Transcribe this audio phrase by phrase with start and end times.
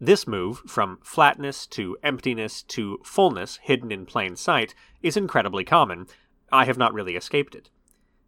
[0.00, 6.06] This move, from flatness to emptiness to fullness hidden in plain sight, is incredibly common.
[6.52, 7.70] I have not really escaped it.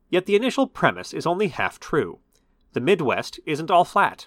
[0.09, 2.19] Yet the initial premise is only half true.
[2.73, 4.27] The Midwest isn't all flat.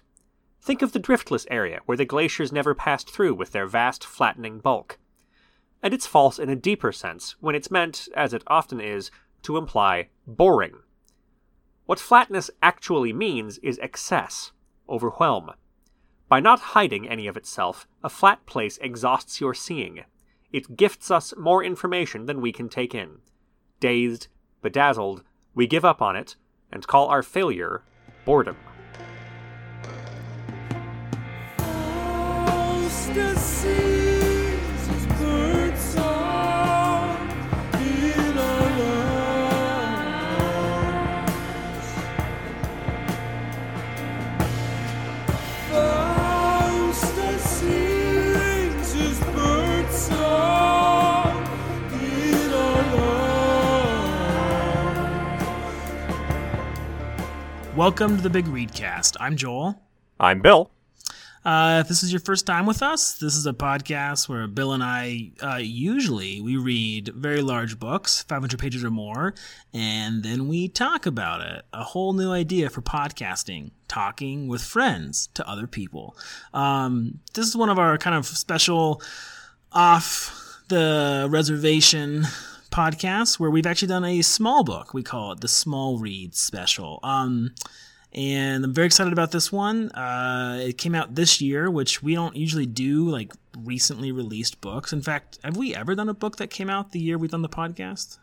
[0.61, 4.59] Think of the driftless area where the glaciers never passed through with their vast flattening
[4.59, 4.97] bulk.
[5.81, 9.57] And it's false in a deeper sense when it's meant, as it often is, to
[9.57, 10.75] imply boring.
[11.85, 14.53] What flatness actually means is excess,
[14.87, 15.51] overwhelm.
[16.33, 20.03] By not hiding any of itself, a flat place exhausts your seeing.
[20.51, 23.19] It gifts us more information than we can take in.
[23.79, 24.29] Dazed,
[24.63, 25.23] bedazzled,
[25.53, 26.35] we give up on it
[26.71, 27.83] and call our failure
[28.25, 28.57] boredom.
[57.75, 59.17] Welcome to the Big Readcast.
[59.19, 59.81] I'm Joel.
[60.19, 60.69] I'm Bill.
[61.43, 64.73] Uh, if this is your first time with us, this is a podcast where Bill
[64.73, 69.33] and I uh, usually we read very large books, 500 pages or more,
[69.73, 71.65] and then we talk about it.
[71.73, 76.15] A whole new idea for podcasting, talking with friends to other people.
[76.53, 79.01] Um, this is one of our kind of special
[79.71, 82.27] off the reservation
[82.73, 84.93] podcast where we've actually done a small book.
[84.93, 86.99] We call it the Small Read Special.
[87.03, 87.53] Um,
[88.11, 89.89] and I'm very excited about this one.
[89.91, 94.91] Uh, it came out this year, which we don't usually do like recently released books.
[94.91, 97.43] In fact, have we ever done a book that came out the year we've done
[97.43, 98.17] the podcast?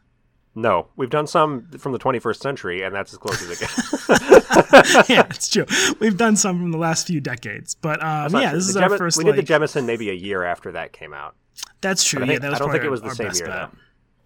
[0.56, 5.09] No, we've done some from the 21st century, and that's as close as it gets.
[5.09, 5.65] yeah, it's true.
[6.01, 9.17] We've done some from the last few decades, but um, yeah, this is our first.
[9.17, 11.37] We did like, the Jemisin maybe a year after that came out.
[11.81, 12.21] That's true.
[12.21, 13.71] Think, yeah, that was I don't think it was the same year though.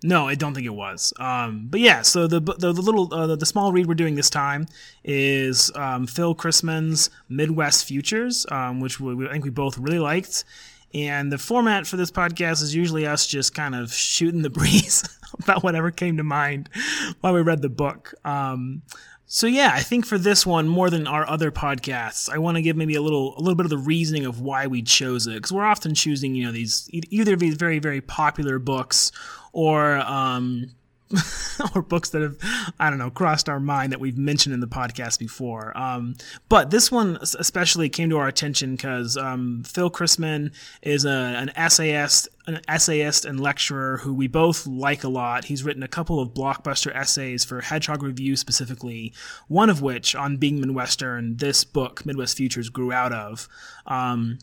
[0.05, 1.15] No, I don't think it was.
[1.19, 4.17] Um, but yeah, so the the, the little uh, the, the, small read we're doing
[4.17, 4.67] this time
[5.03, 10.45] is um, Phil Christman's Midwest Futures, um, which we, I think we both really liked.
[10.93, 15.09] And the format for this podcast is usually us just kind of shooting the breeze
[15.43, 16.69] about whatever came to mind
[17.23, 18.13] while we read the book.
[19.27, 22.63] So yeah, I think for this one more than our other podcasts, I want to
[22.63, 25.35] give maybe a little a little bit of the reasoning of why we chose it
[25.35, 29.13] because we're often choosing you know these either these very very popular books
[29.53, 30.71] or um,
[31.75, 32.37] or books that have
[32.79, 35.77] I don't know crossed our mind that we've mentioned in the podcast before.
[35.77, 36.17] Um,
[36.49, 41.51] but this one especially came to our attention because um, Phil Christman is a, an
[41.57, 45.45] essayist, an essayist and lecturer who we both like a lot.
[45.45, 49.13] He's written a couple of blockbuster essays for Hedgehog Review specifically,
[49.49, 53.49] one of which on being Midwestern, this book Midwest Futures grew out of.
[53.87, 54.39] Um,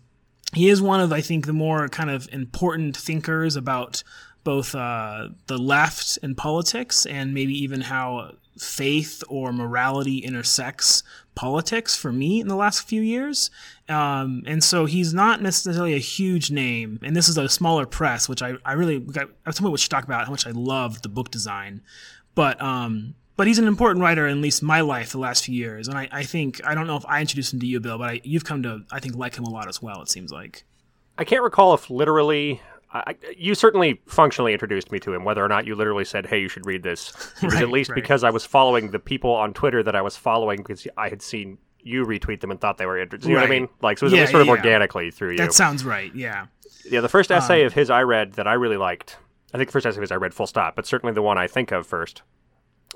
[0.53, 4.03] he is one of I think the more kind of important thinkers about
[4.43, 11.03] both uh, the left in politics and maybe even how faith or morality intersects
[11.35, 13.49] politics for me in the last few years.
[13.89, 16.99] Um, and so he's not necessarily a huge name.
[17.01, 20.03] And this is a smaller press, which I, I really got, somebody we should talk
[20.03, 21.81] about how much I love the book design.
[22.35, 25.55] But um, but he's an important writer in at least my life the last few
[25.55, 25.87] years.
[25.87, 28.09] And I, I think I don't know if I introduced him to you, Bill, but
[28.09, 30.01] I, you've come to I think like him a lot as well.
[30.01, 30.63] It seems like.
[31.17, 32.61] I can't recall if literally
[32.93, 35.23] I, you certainly functionally introduced me to him.
[35.23, 37.69] Whether or not you literally said, "Hey, you should read this," it was right, at
[37.69, 37.95] least right.
[37.95, 41.21] because I was following the people on Twitter that I was following because I had
[41.21, 43.31] seen you retweet them and thought they were interesting.
[43.31, 43.43] You right.
[43.43, 43.69] know what I mean?
[43.81, 44.53] Like, so it was yeah, sort of yeah.
[44.53, 45.37] organically through you.
[45.37, 46.13] That sounds right.
[46.13, 46.47] Yeah.
[46.85, 47.01] Yeah.
[47.01, 49.17] The first essay um, of his I read that I really liked.
[49.53, 51.37] I think the first essay of his I read full stop, but certainly the one
[51.37, 52.21] I think of first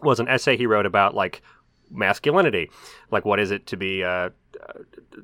[0.02, 1.42] was an essay he wrote about like
[1.90, 2.70] masculinity,
[3.12, 4.30] like what is it to be uh,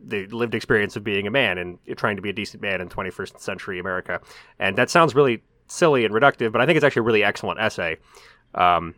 [0.03, 2.90] the lived experience of being a man and trying to be a decent man in
[2.90, 4.19] 21st century America.
[4.59, 7.59] And that sounds really silly and reductive, but I think it's actually a really excellent
[7.59, 7.97] essay.
[8.56, 8.96] Um,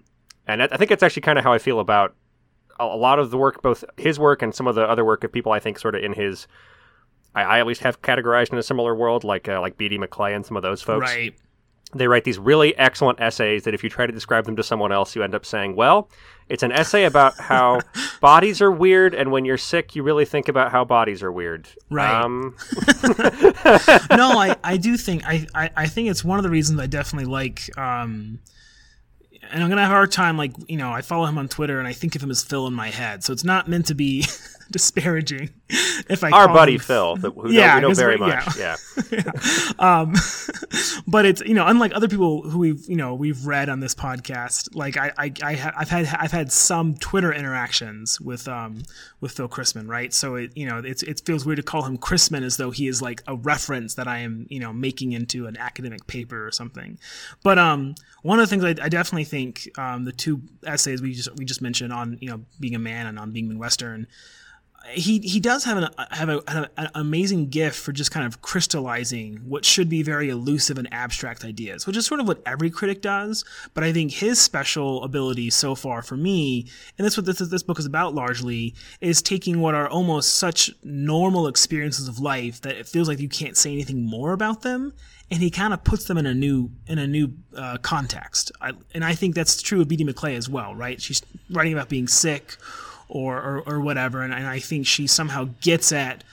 [0.48, 2.16] and I think it's actually kind of how I feel about
[2.80, 5.32] a lot of the work, both his work and some of the other work of
[5.32, 6.48] people I think sort of in his.
[7.36, 9.98] I, I at least have categorized in a similar world, like uh, like B.D.
[9.98, 11.12] McClay and some of those folks.
[11.12, 11.36] Right.
[11.96, 14.92] They write these really excellent essays that if you try to describe them to someone
[14.92, 16.10] else, you end up saying, well,
[16.50, 17.80] it's an essay about how
[18.22, 21.68] bodies are weird, and when you're sick, you really think about how bodies are weird.
[21.90, 22.12] Right.
[22.12, 22.56] Um...
[24.12, 26.88] no, I, I do think I, I, I think it's one of the reasons I
[26.88, 28.40] definitely like um
[29.52, 31.80] and I'm gonna have a hard time like you know I follow him on Twitter
[31.80, 33.96] and I think of him as Phil in my head so it's not meant to
[33.96, 34.26] be
[34.72, 35.50] disparaging
[36.10, 38.58] if I Our call buddy him- Phil, who Yeah, know, we know very we- much.
[38.58, 38.76] Yeah.
[39.80, 40.14] um,
[41.08, 43.96] but it's you know unlike other people who we've you know we've read on this
[43.96, 48.84] podcast like I I, I ha- I've had I've had some Twitter interactions with um
[49.22, 50.14] with Phil Christman right?
[50.14, 52.88] So it you know it's it feels weird to call him Christman as though he
[52.88, 56.52] is like a reference that I am you know making into an academic paper or
[56.52, 56.98] something.
[57.44, 61.14] But um one of the things I, I definitely think um, the two essays we
[61.14, 64.08] just we just mentioned on you know being a man and on being Midwestern
[64.92, 68.42] he he does have an have a, an, an amazing gift for just kind of
[68.42, 72.70] crystallizing what should be very elusive and abstract ideas, which is sort of what every
[72.70, 73.46] critic does.
[73.74, 77.64] But I think his special ability so far for me, and that's what this this
[77.64, 82.76] book is about largely, is taking what are almost such normal experiences of life that
[82.76, 84.94] it feels like you can't say anything more about them,
[85.32, 88.52] and he kind of puts them in a new in a new uh, context.
[88.60, 90.04] I, and I think that's true of B.D.
[90.04, 91.02] McClay as well, right?
[91.02, 92.58] She's writing about being sick
[93.14, 94.22] or, or, or whatever.
[94.22, 96.24] And, and I think she somehow gets at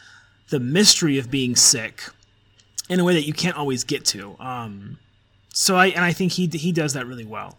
[0.49, 2.03] the mystery of being sick
[2.89, 4.37] in a way that you can't always get to.
[4.41, 4.99] Um,
[5.53, 7.59] so I and I think he he does that really well.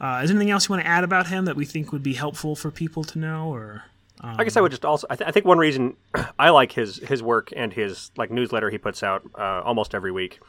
[0.00, 2.02] Uh, is there anything else you want to add about him that we think would
[2.02, 3.52] be helpful for people to know?
[3.52, 3.84] Or
[4.20, 5.06] um, I guess I would just also.
[5.10, 5.96] I, th- I think one reason
[6.38, 10.12] I like his his work and his like newsletter he puts out uh, almost every
[10.12, 10.40] week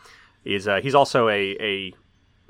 [0.46, 1.94] is uh, he's also a a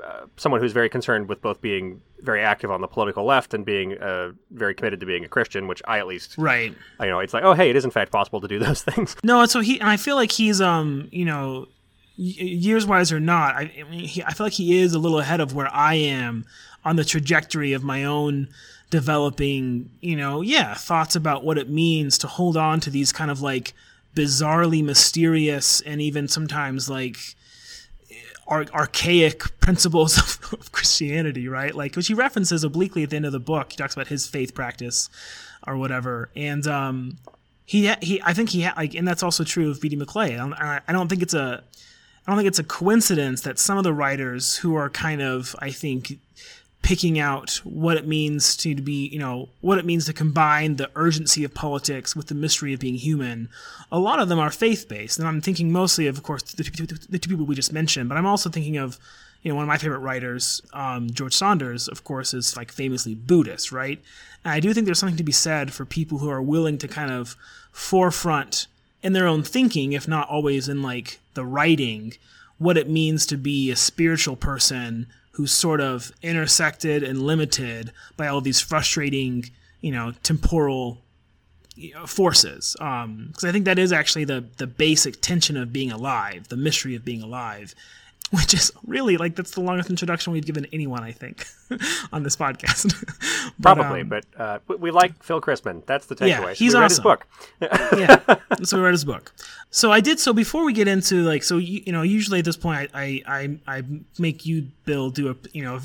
[0.04, 3.66] uh, someone who's very concerned with both being very active on the political left and
[3.66, 6.74] being uh, very committed to being a Christian, which I at least right.
[7.00, 9.16] you know it's like oh hey it is in fact possible to do those things.
[9.24, 11.68] No, and so he and I feel like he's um you know
[12.16, 15.20] years wise or not, I, I mean he, I feel like he is a little
[15.20, 16.46] ahead of where I am
[16.86, 18.50] on the trajectory of my own
[18.90, 23.32] developing you know yeah thoughts about what it means to hold on to these kind
[23.32, 23.74] of like
[24.16, 27.18] bizarrely mysterious and even sometimes like
[28.48, 30.18] ar- archaic principles
[30.54, 31.74] of, of Christianity, right?
[31.74, 33.72] Like, which he references obliquely at the end of the book.
[33.72, 35.10] He talks about his faith practice
[35.66, 37.18] or whatever, and um,
[37.66, 39.96] he he I think he ha- like, and that's also true of B.D.
[39.96, 40.34] McClay.
[40.34, 40.54] I don't,
[40.88, 41.64] I don't think it's a
[42.26, 45.56] I don't think it's a coincidence that some of the writers who are kind of
[45.60, 46.20] I think
[46.84, 50.92] picking out what it means to be, you know, what it means to combine the
[50.96, 53.50] urgency of politics with the mystery of being human.
[53.90, 56.64] A lot of them are faith based, and I'm thinking mostly of, of course, the
[56.64, 59.00] two, the two people we just mentioned, but I'm also thinking of,
[59.42, 63.16] you know, one of my favorite writers, um, George Saunders, of course, is like famously
[63.16, 64.02] Buddhist, right?
[64.44, 66.88] And I do think there's something to be said for people who are willing to
[66.90, 67.38] kind of
[67.72, 68.68] forefront
[69.02, 72.14] in their own thinking, if not always in like the writing,
[72.58, 78.28] what it means to be a spiritual person who's sort of intersected and limited by
[78.28, 79.50] all these frustrating,
[79.82, 81.00] you know, temporal
[82.06, 82.76] forces.
[82.78, 86.58] Because um, I think that is actually the the basic tension of being alive, the
[86.58, 87.74] mystery of being alive,
[88.38, 91.46] which is really like that's the longest introduction we've given anyone, I think,
[92.12, 92.92] on this podcast.
[93.60, 95.86] but, Probably, um, but uh, we like Phil Christman.
[95.86, 96.28] That's the takeaway.
[96.48, 97.04] Yeah, he's we awesome.
[97.04, 97.28] book.
[97.62, 98.20] yeah,
[98.64, 99.32] so we read his book.
[99.70, 100.20] So I did.
[100.20, 103.22] So before we get into like, so you, you know, usually at this point, I,
[103.28, 103.84] I I I
[104.18, 105.80] make you, Bill, do a you know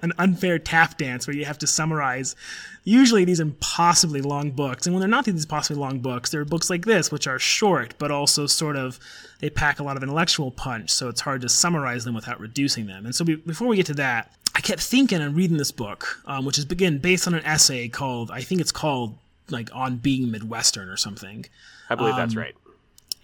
[0.00, 2.36] an unfair tap dance where you have to summarize.
[2.84, 6.70] Usually these impossibly long books, and when they're not these impossibly long books, they're books
[6.70, 8.98] like this which are short, but also sort of
[9.42, 12.86] they pack a lot of intellectual punch, so it's hard to summarize them without reducing
[12.86, 13.04] them.
[13.04, 16.20] And so be, before we get to that, I kept thinking and reading this book,
[16.26, 19.16] um, which is again based on an essay called I think it's called
[19.50, 21.46] like on being Midwestern or something.
[21.88, 22.54] I believe um, that's right.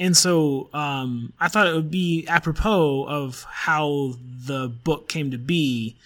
[0.01, 4.15] And so um, I thought it would be apropos of how
[4.47, 5.97] the book came to be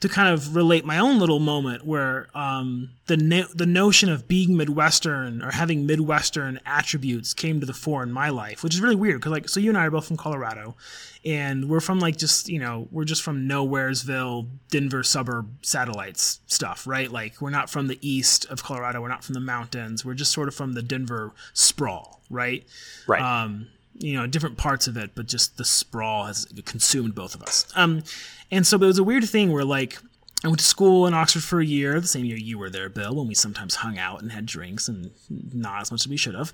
[0.00, 4.28] to kind of relate my own little moment where um, the no- the notion of
[4.28, 8.80] being Midwestern or having Midwestern attributes came to the fore in my life, which is
[8.80, 10.76] really weird because like so you and I are both from Colorado,
[11.24, 16.86] and we're from like just you know we're just from Nowheresville, Denver suburb satellites stuff,
[16.86, 17.10] right?
[17.10, 20.32] Like we're not from the east of Colorado, we're not from the mountains, we're just
[20.32, 22.66] sort of from the Denver sprawl, right?
[23.06, 23.22] Right.
[23.22, 27.42] Um, you know, different parts of it, but just the sprawl has consumed both of
[27.42, 27.66] us.
[27.74, 28.02] Um,
[28.50, 29.98] and so it was a weird thing where like
[30.44, 32.88] I went to school in Oxford for a year, the same year you were there,
[32.88, 36.16] Bill, when we sometimes hung out and had drinks and not as much as we
[36.16, 36.52] should have.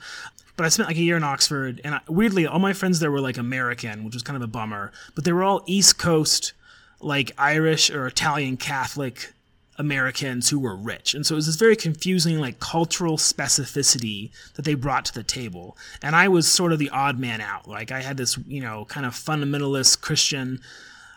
[0.56, 3.10] But I spent like a year in Oxford, and I, weirdly, all my friends there
[3.10, 4.92] were like American, which was kind of a bummer.
[5.14, 6.52] But they were all East Coast,
[7.00, 9.32] like Irish or Italian Catholic
[9.78, 11.14] Americans who were rich.
[11.14, 15.22] And so it was this very confusing, like cultural specificity that they brought to the
[15.22, 15.76] table.
[16.02, 17.66] And I was sort of the odd man out.
[17.66, 20.60] Like I had this, you know, kind of fundamentalist Christian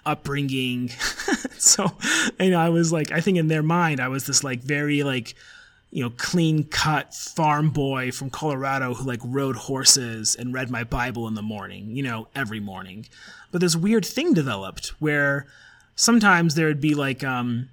[0.06, 0.90] upbringing.
[1.58, 1.92] so,
[2.40, 5.04] you know, I was like, I think in their mind, I was this like very
[5.04, 5.36] like,
[5.92, 10.84] you know, clean cut farm boy from Colorado who like rode horses and read my
[10.84, 13.06] Bible in the morning, you know, every morning.
[13.52, 15.46] But this weird thing developed where
[15.96, 17.70] sometimes there would be like, um,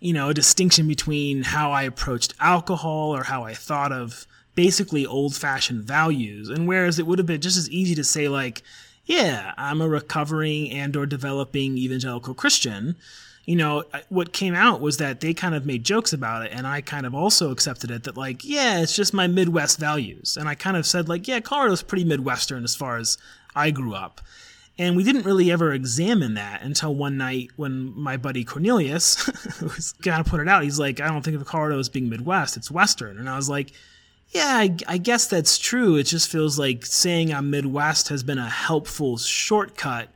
[0.00, 5.06] you know, a distinction between how I approached alcohol or how I thought of basically
[5.06, 6.48] old fashioned values.
[6.48, 8.62] And whereas it would have been just as easy to say, like,
[9.04, 12.96] yeah, I'm a recovering and or developing evangelical Christian,
[13.44, 16.66] you know, what came out was that they kind of made jokes about it, and
[16.66, 20.36] I kind of also accepted it that, like, yeah, it's just my Midwest values.
[20.36, 23.18] And I kind of said, like, yeah, Colorado's pretty Midwestern as far as
[23.56, 24.20] I grew up.
[24.80, 29.26] And we didn't really ever examine that until one night when my buddy Cornelius
[29.60, 30.62] was kind of put it out.
[30.62, 33.18] He's like, I don't think of Colorado as being Midwest, it's Western.
[33.18, 33.72] And I was like,
[34.30, 35.96] yeah, I, I, guess that's true.
[35.96, 40.08] It just feels like saying I'm Midwest has been a helpful shortcut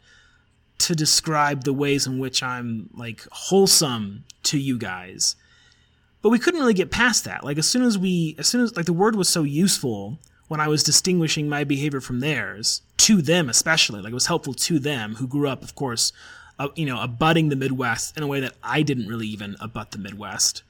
[0.79, 5.37] to describe the ways in which I'm like wholesome to you guys.
[6.23, 7.45] But we couldn't really get past that.
[7.45, 10.19] Like as soon as we as soon as like the word was so useful
[10.55, 14.55] when I was distinguishing my behavior from theirs, to them especially, like it was helpful
[14.55, 16.13] to them who grew up, of course,
[16.61, 19.91] uh, you know, abutting the Midwest in a way that I didn't really even abut
[19.91, 20.63] the Midwest.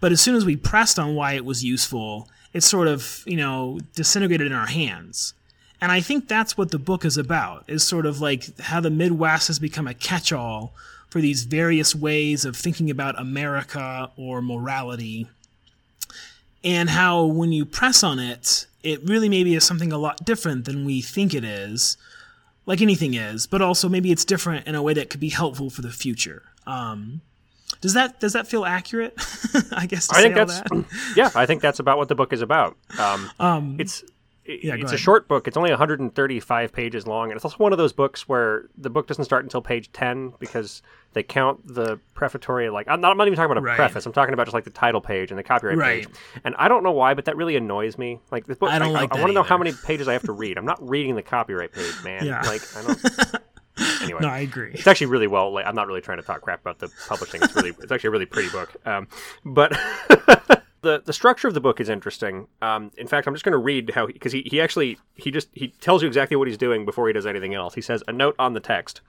[0.00, 3.36] But as soon as we pressed on why it was useful, it sort of, you
[3.36, 5.34] know, disintegrated in our hands.
[5.82, 8.88] And I think that's what the book is about, is sort of like how the
[8.88, 10.72] Midwest has become a catch all
[11.10, 15.26] for these various ways of thinking about America or morality.
[16.64, 20.64] And how when you press on it, it really maybe is something a lot different
[20.64, 21.96] than we think it is,
[22.66, 25.70] like anything is, but also maybe it's different in a way that could be helpful
[25.70, 26.42] for the future.
[26.66, 27.20] Um,
[27.80, 29.14] does that does that feel accurate?
[29.72, 30.84] I guess I think that's that.
[31.16, 31.30] yeah.
[31.34, 32.76] I think that's about what the book is about.
[32.98, 34.04] Um, um, it's
[34.62, 35.46] yeah, it's a short book.
[35.48, 39.06] It's only 135 pages long, and it's also one of those books where the book
[39.06, 42.70] doesn't start until page 10 because they count the prefatory.
[42.70, 43.76] Like, I'm not, I'm not even talking about a right.
[43.76, 44.06] preface.
[44.06, 46.06] I'm talking about just like the title page and the copyright right.
[46.06, 46.14] page.
[46.44, 48.20] And I don't know why, but that really annoys me.
[48.30, 50.08] Like this book, I don't I, like I, I want to know how many pages
[50.08, 50.58] I have to read.
[50.58, 52.24] I'm not reading the copyright page, man.
[52.24, 52.42] Yeah.
[52.42, 53.42] Like I don't.
[54.02, 54.72] anyway, no, I agree.
[54.72, 55.52] It's actually really well.
[55.52, 57.42] Like, I'm not really trying to talk crap about the publishing.
[57.42, 58.74] It's really, it's actually a really pretty book.
[58.86, 59.08] Um,
[59.44, 59.76] but
[60.82, 62.46] the the structure of the book is interesting.
[62.62, 65.48] Um, in fact, I'm just going to read how because he, he actually he just
[65.52, 67.74] he tells you exactly what he's doing before he does anything else.
[67.74, 69.00] He says a note on the text.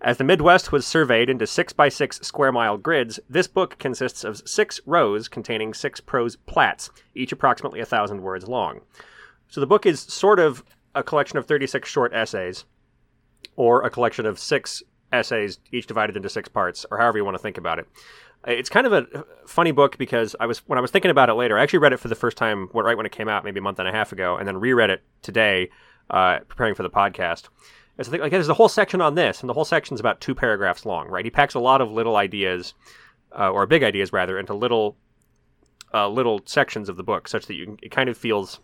[0.00, 4.24] As the Midwest was surveyed into six by six square mile grids, this book consists
[4.24, 8.80] of six rows containing six prose plats, each approximately a thousand words long.
[9.48, 12.64] So the book is sort of a collection of 36 short essays,
[13.56, 17.36] or a collection of six essays, each divided into six parts, or however you want
[17.36, 17.88] to think about it.
[18.46, 21.34] It's kind of a funny book because I was when I was thinking about it
[21.34, 21.58] later.
[21.58, 23.62] I actually read it for the first time right when it came out, maybe a
[23.62, 25.70] month and a half ago, and then reread it today,
[26.10, 27.48] uh, preparing for the podcast.
[27.98, 30.34] It's like, like there's a whole section on this, and the whole section's about two
[30.34, 31.08] paragraphs long.
[31.08, 31.24] Right?
[31.24, 32.74] He packs a lot of little ideas,
[33.38, 34.96] uh, or big ideas rather, into little
[35.94, 38.60] uh, little sections of the book, such that you it kind of feels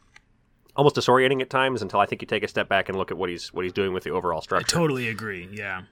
[0.77, 3.17] almost disorienting at times until I think you take a step back and look at
[3.17, 4.77] what he's what he's doing with the overall structure.
[4.77, 5.49] I totally agree.
[5.53, 5.83] Yeah.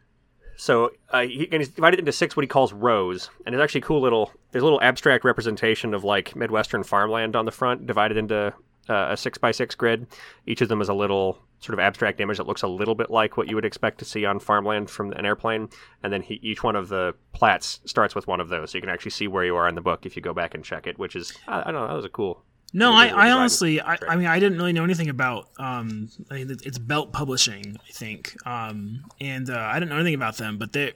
[0.59, 3.81] So uh, he, and he's divided into six what he calls rows, and it's actually
[3.81, 4.33] a cool little.
[4.51, 8.53] There's a little abstract representation of like midwestern farmland on the front, divided into
[8.89, 10.09] uh, a six by six grid.
[10.47, 13.09] Each of them is a little sort of abstract image that looks a little bit
[13.09, 15.69] like what you would expect to see on farmland from an airplane.
[16.03, 18.83] And then he, each one of the plats starts with one of those, so you
[18.83, 20.89] can actually see where you are in the book if you go back and check
[20.89, 20.99] it.
[20.99, 23.97] Which is I, I don't know, that was a cool no, I, I honestly, I,
[24.09, 25.49] I, mean, I didn't really know anything about.
[25.59, 30.15] Um, I mean, it's Belt Publishing, I think, um, and uh, I didn't know anything
[30.15, 30.59] about them.
[30.59, 30.93] But they,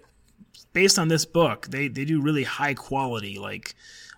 [0.73, 3.75] based on this book, they they do really high quality like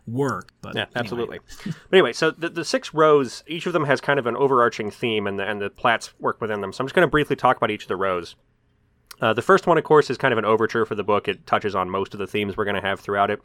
[0.07, 0.51] work.
[0.63, 0.93] But yeah, anyway.
[0.97, 1.39] absolutely.
[1.65, 4.91] but anyway, so the, the six rows, each of them has kind of an overarching
[4.91, 6.73] theme, and the and the plats work within them.
[6.73, 8.35] So I'm just going to briefly talk about each of the rows.
[9.21, 11.29] Uh, the first one, of course, is kind of an overture for the book.
[11.29, 13.41] It touches on most of the themes we're going to have throughout it.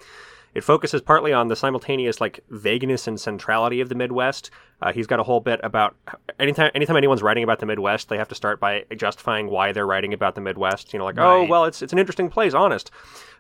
[0.53, 4.49] It focuses partly on the simultaneous like vagueness and centrality of the Midwest.
[4.81, 5.95] Uh, he's got a whole bit about
[6.39, 9.85] anytime anytime anyone's writing about the Midwest, they have to start by justifying why they're
[9.85, 10.93] writing about the Midwest.
[10.93, 11.35] You know, like oh, right.
[11.35, 12.91] oh well, it's it's an interesting place, honest.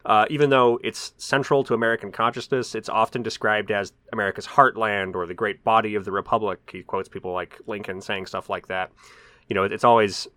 [0.05, 5.25] Uh, even though it's central to American consciousness, it's often described as America's heartland or
[5.25, 6.59] the great body of the republic.
[6.71, 8.91] He quotes people like Lincoln saying stuff like that.
[9.49, 10.27] You know, it's always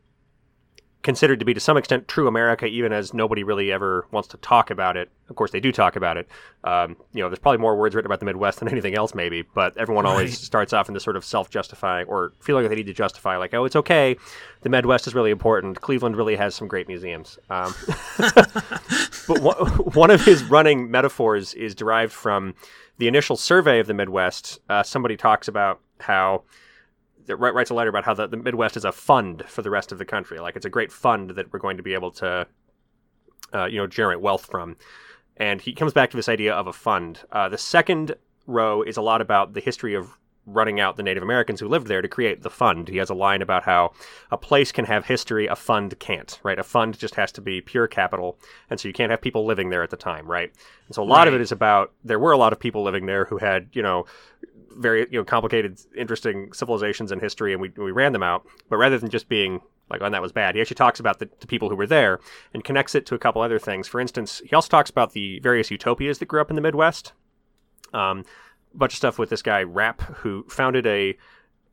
[1.03, 4.37] considered to be to some extent true America, even as nobody really ever wants to
[4.37, 5.11] talk about it.
[5.29, 6.29] Of course, they do talk about it.
[6.63, 9.43] Um, you know, there's probably more words written about the Midwest than anything else, maybe.
[9.43, 10.11] But everyone right.
[10.11, 13.37] always starts off in this sort of self-justifying or feeling like they need to justify,
[13.37, 14.17] like, oh, it's okay.
[14.61, 15.81] The Midwest is really important.
[15.81, 17.39] Cleveland really has some great museums.
[17.51, 17.75] Um,
[19.27, 19.57] but one,
[19.95, 22.55] one of his running metaphors is derived from
[22.99, 24.61] the initial survey of the Midwest.
[24.69, 26.43] Uh, somebody talks about how
[27.29, 29.99] writes a letter about how the, the Midwest is a fund for the rest of
[29.99, 30.39] the country.
[30.39, 32.47] Like it's a great fund that we're going to be able to,
[33.53, 34.77] uh, you know, generate wealth from.
[35.37, 37.21] And he comes back to this idea of a fund.
[37.31, 38.15] Uh, the second
[38.47, 41.87] row is a lot about the history of running out the Native Americans who lived
[41.87, 42.89] there to create the fund.
[42.89, 43.93] He has a line about how
[44.31, 46.59] a place can have history, a fund can't, right?
[46.59, 48.39] A fund just has to be pure capital,
[48.69, 50.53] and so you can't have people living there at the time, right?
[50.87, 51.29] And so a lot right.
[51.29, 53.83] of it is about there were a lot of people living there who had, you
[53.83, 54.07] know,
[54.77, 58.47] very you know complicated, interesting civilizations and history, and we we ran them out.
[58.69, 59.61] But rather than just being
[59.91, 61.87] like, oh, and that was bad, he actually talks about the, the people who were
[61.87, 62.21] there
[62.55, 63.87] and connects it to a couple other things.
[63.87, 67.13] For instance, he also talks about the various utopias that grew up in the Midwest.
[67.93, 68.25] Um,
[68.75, 71.17] bunch of stuff with this guy Rapp, who founded a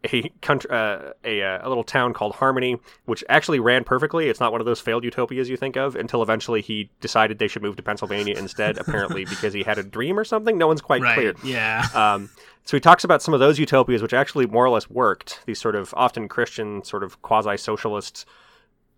[0.05, 4.29] a country, uh, a, uh, a little town called Harmony, which actually ran perfectly.
[4.29, 5.95] It's not one of those failed utopias you think of.
[5.95, 9.83] Until eventually he decided they should move to Pennsylvania instead, apparently because he had a
[9.83, 10.57] dream or something.
[10.57, 11.33] No one's quite right, clear.
[11.43, 11.85] Yeah.
[11.93, 12.29] Um,
[12.65, 15.41] so he talks about some of those utopias, which actually more or less worked.
[15.45, 18.25] These sort of often Christian, sort of quasi-socialist,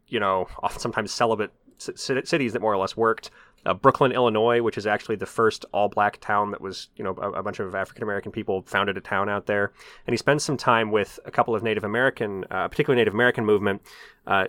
[0.07, 3.31] you know, often sometimes celibate c- cities that more or less worked
[3.65, 7.31] uh, Brooklyn, Illinois, which is actually the first all-black town that was, you know, a,
[7.31, 9.71] a bunch of African American people founded a town out there.
[10.07, 13.45] And he spends some time with a couple of Native American, uh, particularly Native American
[13.45, 13.81] movement.
[14.25, 14.47] Uh,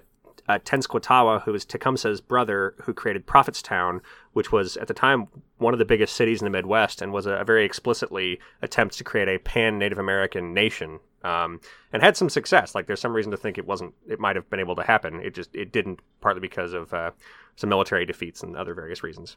[0.49, 4.01] uh, Tenskwatawa, who was Tecumseh's brother, who created Prophetstown,
[4.33, 7.27] which was at the time one of the biggest cities in the Midwest, and was
[7.27, 11.61] a, a very explicitly attempt to create a pan Native American nation, um,
[11.93, 12.75] and had some success.
[12.75, 15.21] Like there's some reason to think it wasn't, it might have been able to happen.
[15.21, 17.13] It just it didn't, partly because of uh,
[17.57, 19.37] some military defeats and other various reasons.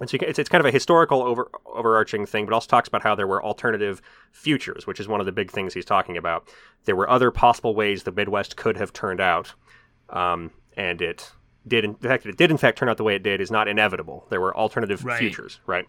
[0.00, 3.02] And so it's, it's kind of a historical over, overarching thing, but also talks about
[3.02, 4.00] how there were alternative
[4.32, 6.48] futures, which is one of the big things he's talking about.
[6.86, 9.52] There were other possible ways the Midwest could have turned out,
[10.12, 11.32] um, and it
[11.66, 11.84] did.
[11.84, 14.26] In fact, it did in fact turn out the way it did is not inevitable.
[14.30, 15.18] There were alternative right.
[15.18, 15.86] futures, right?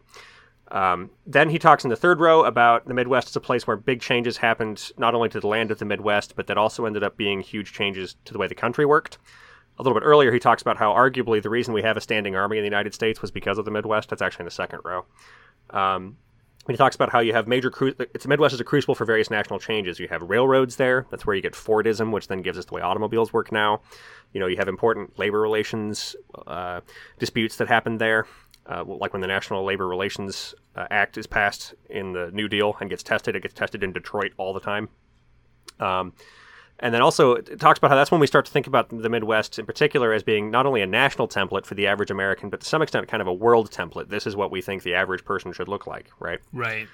[0.71, 3.77] Um, then he talks in the third row about the Midwest as a place where
[3.77, 7.03] big changes happened, not only to the land of the Midwest, but that also ended
[7.03, 9.19] up being huge changes to the way the country worked
[9.77, 12.35] a little bit earlier, he talks about how arguably the reason we have a standing
[12.35, 14.09] army in the United States was because of the Midwest.
[14.09, 15.05] That's actually in the second row.
[15.71, 16.17] Um,
[16.67, 19.29] he talks about how you have major cru- it's Midwest is a crucible for various
[19.29, 19.99] national changes.
[19.99, 21.05] You have railroads there.
[21.11, 23.81] That's where you get Fordism, which then gives us the way automobiles work now.
[24.31, 26.15] You know, you have important labor relations
[26.47, 26.81] uh,
[27.19, 28.27] disputes that happen there,
[28.65, 32.75] uh, like when the National Labor Relations uh, Act is passed in the New Deal
[32.79, 33.35] and gets tested.
[33.35, 34.87] It gets tested in Detroit all the time.
[35.79, 36.13] Um,
[36.79, 39.09] and then also it talks about how that's when we start to think about the
[39.09, 42.61] Midwest in particular as being not only a national template for the average American, but
[42.61, 44.09] to some extent kind of a world template.
[44.09, 46.39] This is what we think the average person should look like, right?
[46.51, 46.87] Right.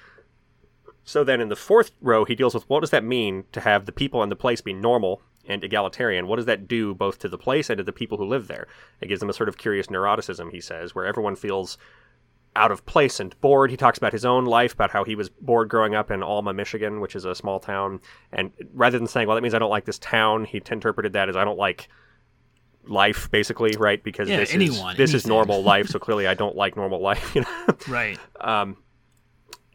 [1.04, 3.86] So then in the fourth row, he deals with what does that mean to have
[3.86, 6.28] the people and the place be normal and egalitarian?
[6.28, 8.68] What does that do both to the place and to the people who live there?
[9.00, 11.78] It gives them a sort of curious neuroticism, he says, where everyone feels
[12.56, 13.70] out of place and bored.
[13.70, 16.52] He talks about his own life, about how he was bored growing up in Alma,
[16.52, 18.00] Michigan, which is a small town.
[18.32, 21.28] And rather than saying, well, that means I don't like this town, he interpreted that
[21.28, 21.88] as I don't like
[22.84, 24.02] life, basically, right?
[24.02, 27.00] Because yeah, this, anyone, is, this is normal life, so clearly I don't like normal
[27.00, 27.76] life, you know?
[27.88, 28.18] Right.
[28.40, 28.76] Um,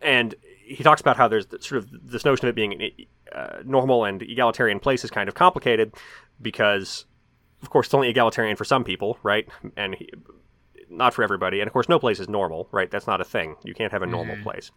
[0.02, 0.36] and
[0.66, 2.92] he talks about how there's sort of this notion of it being
[3.32, 5.94] uh, normal and egalitarian place is kind of complicated
[6.42, 7.06] because,
[7.62, 9.48] of course, it's only egalitarian for some people, right?
[9.78, 10.10] And he,
[10.90, 11.60] not for everybody.
[11.60, 12.90] And of course, no place is normal, right?
[12.90, 13.56] That's not a thing.
[13.64, 14.44] You can't have a normal mm.
[14.44, 14.72] place.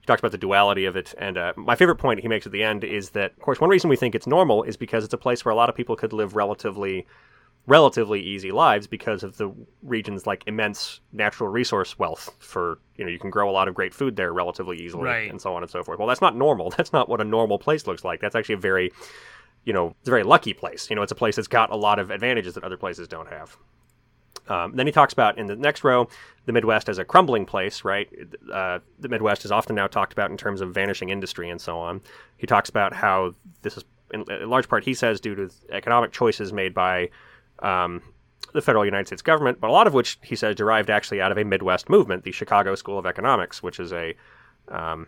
[0.00, 1.14] He talks about the duality of it.
[1.18, 3.70] And uh, my favorite point he makes at the end is that, of course, one
[3.70, 5.96] reason we think it's normal is because it's a place where a lot of people
[5.96, 7.06] could live relatively
[7.66, 9.48] relatively easy lives because of the
[9.82, 13.74] region's like immense natural resource wealth for you know you can grow a lot of
[13.74, 15.30] great food there relatively easily right.
[15.30, 17.58] and so on and so forth well that's not normal that's not what a normal
[17.58, 18.90] place looks like that's actually a very
[19.64, 21.76] you know it's a very lucky place you know it's a place that's got a
[21.76, 23.56] lot of advantages that other places don't have
[24.50, 26.08] um, then he talks about in the next row
[26.46, 28.08] the Midwest as a crumbling place, right?
[28.52, 31.78] Uh, the Midwest is often now talked about in terms of vanishing industry and so
[31.78, 32.00] on.
[32.36, 36.10] He talks about how this is, in, in large part, he says, due to economic
[36.12, 37.10] choices made by
[37.60, 38.02] um,
[38.52, 41.30] the federal United States government, but a lot of which he says derived actually out
[41.30, 44.14] of a Midwest movement, the Chicago School of Economics, which is a
[44.68, 45.06] um,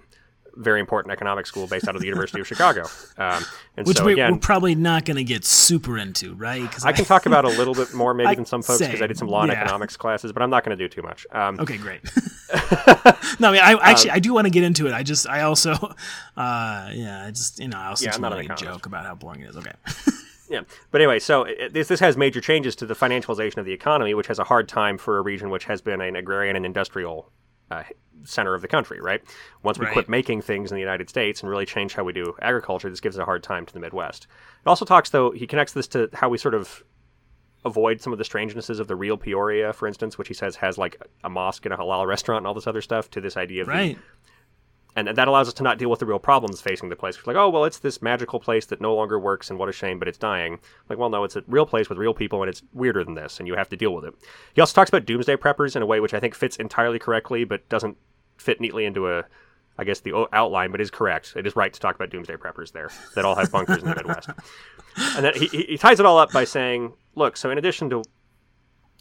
[0.57, 2.83] very important economic school based out of the University of Chicago.
[3.17, 3.45] Um,
[3.77, 6.85] and Which so, we, again, we're probably not going to get super into, right?
[6.85, 9.07] I, I, can talk about a little bit more maybe than some folks because I
[9.07, 9.63] did some law and yeah.
[9.63, 11.27] economics classes, but I'm not going to do too much.
[11.33, 12.03] Um, okay, great.
[13.41, 14.93] no, I mean, I actually um, I do want to get into it.
[14.93, 15.73] I just I also,
[16.37, 19.41] uh, yeah, I just you know I also yeah, want to joke about how boring
[19.41, 19.57] it is.
[19.57, 19.73] Okay.
[20.49, 23.73] Yeah, but anyway, so it, this this has major changes to the financialization of the
[23.73, 26.67] economy, which has a hard time for a region which has been an agrarian and
[26.67, 27.31] industrial
[27.73, 27.83] uh,
[28.25, 29.23] center of the country, right?
[29.63, 29.93] Once we right.
[29.93, 33.01] quit making things in the United States and really change how we do agriculture, this
[33.01, 34.27] gives a hard time to the Midwest.
[34.65, 36.85] It also talks, though, he connects this to how we sort of
[37.65, 40.79] avoid some of the strangenesses of the real Peoria, for instance, which he says has
[40.79, 43.63] like a mosque and a halal restaurant and all this other stuff, to this idea
[43.63, 43.97] of right.
[43.97, 44.32] the
[44.95, 47.17] and that allows us to not deal with the real problems facing the place.
[47.17, 49.73] It's like, oh well, it's this magical place that no longer works, and what a
[49.73, 50.61] shame, but it's dying.
[50.89, 53.39] Like, well, no, it's a real place with real people, and it's weirder than this,
[53.39, 54.15] and you have to deal with it.
[54.55, 57.45] He also talks about doomsday preppers in a way which I think fits entirely correctly,
[57.45, 57.97] but doesn't
[58.37, 59.25] fit neatly into a
[59.79, 61.33] I guess the outline, but is correct.
[61.35, 63.97] It is right to talk about doomsday preppers there that all have bunkers in the
[63.97, 64.29] Midwest.
[65.17, 68.03] And then he, he ties it all up by saying, look, so in addition to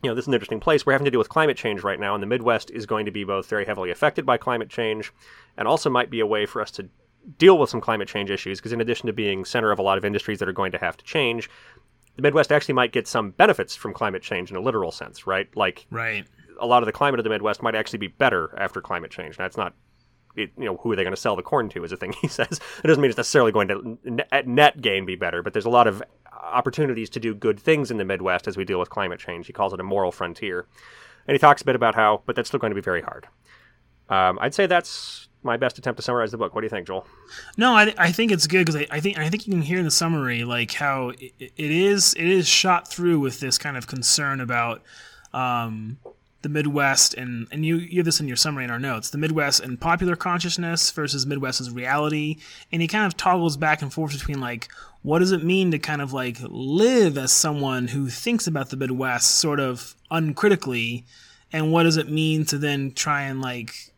[0.04, 0.86] you know, this is an interesting place.
[0.86, 3.12] We're having to deal with climate change right now, and the Midwest is going to
[3.12, 5.12] be both very heavily affected by climate change
[5.58, 6.90] and also might be a way for us to
[7.38, 9.98] deal with some climate change issues because in addition to being center of a lot
[9.98, 11.50] of industries that are going to have to change
[12.16, 15.56] the midwest actually might get some benefits from climate change in a literal sense right?
[15.56, 16.26] Like right.
[16.60, 19.38] a lot of the climate of the midwest might actually be better after climate change.
[19.38, 19.74] That's not
[20.36, 22.14] it, you know who are they going to sell the corn to is a thing
[22.22, 22.60] he says.
[22.84, 25.70] It doesn't mean it's necessarily going to net, net gain be better but there's a
[25.70, 26.02] lot of
[26.42, 29.54] opportunities to do good things in the midwest as we deal with climate change he
[29.54, 30.66] calls it a moral frontier
[31.28, 33.28] and he talks a bit about how but that's still going to be very hard
[34.10, 36.54] um, i'd say that's my best attempt to summarize the book.
[36.54, 37.06] What do you think, Joel?
[37.58, 39.80] No, I, I think it's good because I, I, think I think you can hear
[39.80, 43.78] in the summary like how it, it is it is shot through with this kind
[43.78, 44.84] of concern about
[45.34, 45.98] um,
[46.42, 49.18] the Midwest and and you you have this in your summary in our notes the
[49.18, 52.38] Midwest and popular consciousness versus Midwest as reality,
[52.72, 54.68] and he kind of toggles back and forth between like
[55.04, 58.78] what does it mean to kind of like live as someone who thinks about the
[58.78, 61.06] Midwest sort of uncritically,
[61.52, 63.94] and what does it mean to then try and like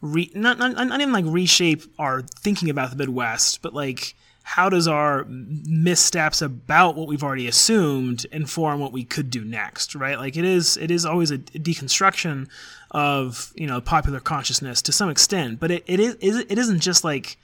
[0.00, 4.68] re, not, not not even like reshape our thinking about the Midwest, but like how
[4.68, 10.18] does our missteps about what we've already assumed inform what we could do next right?
[10.18, 12.48] Like it is it is always a deconstruction
[12.90, 17.04] of you know popular consciousness to some extent but it, it is it isn't just
[17.04, 17.38] like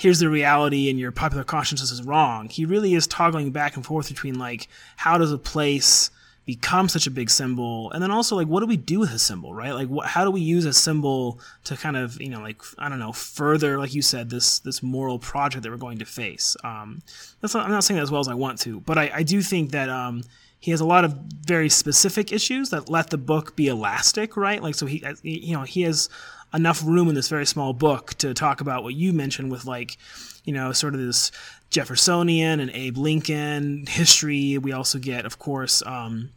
[0.00, 2.48] here's the reality and your popular consciousness is wrong.
[2.48, 4.66] He really is toggling back and forth between like
[4.96, 6.10] how does a place
[6.54, 7.92] become such a big symbol.
[7.92, 9.72] And then also like what do we do with a symbol right?
[9.72, 12.88] Like what, how do we use a symbol to kind of you know like i
[12.88, 16.56] don't know further like you said this this moral project that we're going to face?
[16.64, 17.02] Um
[17.40, 19.22] that's not, i'm not saying that as well as i want to but i, I
[19.22, 20.22] do think that um
[20.58, 21.12] he has a lot of
[21.46, 24.60] very specific issues that let the book be elastic right?
[24.62, 26.08] Like so he you know he has
[26.52, 29.96] enough room in this very small book to talk about what you mentioned with like
[30.44, 31.30] you know sort of this
[31.70, 34.58] jeffersonian and abe lincoln history.
[34.58, 36.30] We also get of course um,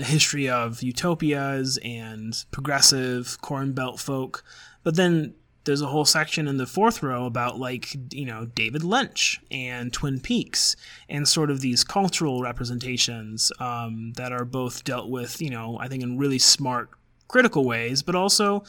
[0.00, 4.44] a history of utopias and progressive corn belt folk.
[4.82, 5.34] But then
[5.64, 9.92] there's a whole section in the fourth row about like you know David Lynch and
[9.92, 10.74] Twin Peaks
[11.08, 15.88] and sort of these cultural representations um, that are both dealt with you know I
[15.88, 16.90] think in really smart
[17.28, 18.64] critical ways, but also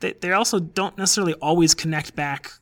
[0.00, 2.52] they, they also don't necessarily always connect back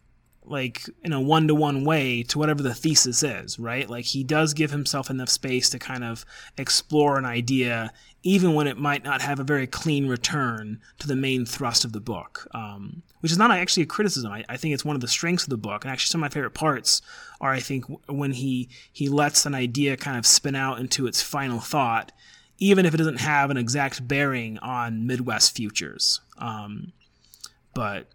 [0.46, 3.88] like in a one to one way to whatever the thesis is, right?
[3.88, 6.24] Like he does give himself enough space to kind of
[6.58, 11.16] explore an idea, even when it might not have a very clean return to the
[11.16, 14.32] main thrust of the book, um, which is not actually a criticism.
[14.32, 16.30] I, I, think it's one of the strengths of the book, and actually some of
[16.30, 17.00] my favorite parts
[17.40, 21.22] are, I think, when he he lets an idea kind of spin out into its
[21.22, 22.12] final thought,
[22.58, 26.20] even if it doesn't have an exact bearing on Midwest futures.
[26.36, 26.92] Um,
[27.74, 28.08] but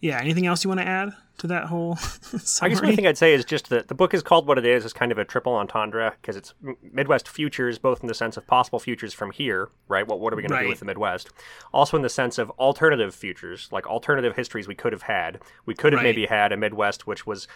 [0.00, 1.12] yeah, anything else you want to add?
[1.40, 1.98] To that whole.
[2.62, 4.66] I guess one thing I'd say is just that the book is called what it
[4.66, 4.84] is.
[4.84, 6.54] It's kind of a triple entendre because it's
[6.92, 10.06] Midwest futures, both in the sense of possible futures from here, right?
[10.06, 10.60] What what are we going right.
[10.60, 11.30] to do with the Midwest?
[11.72, 15.40] Also in the sense of alternative futures, like alternative histories we could have had.
[15.66, 16.08] We could have right.
[16.08, 17.48] maybe had a Midwest which was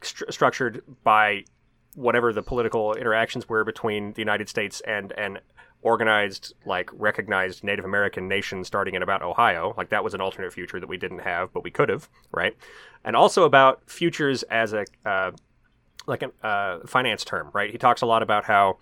[0.00, 1.44] st- structured by
[1.94, 5.40] whatever the political interactions were between the United States and and
[5.82, 9.74] organized, like recognized Native American nation starting in about Ohio.
[9.76, 12.56] Like that was an alternate future that we didn't have, but we could have, right?
[13.04, 15.32] And also about futures as a uh,
[16.06, 17.70] like a uh, finance term, right?
[17.70, 18.78] He talks a lot about how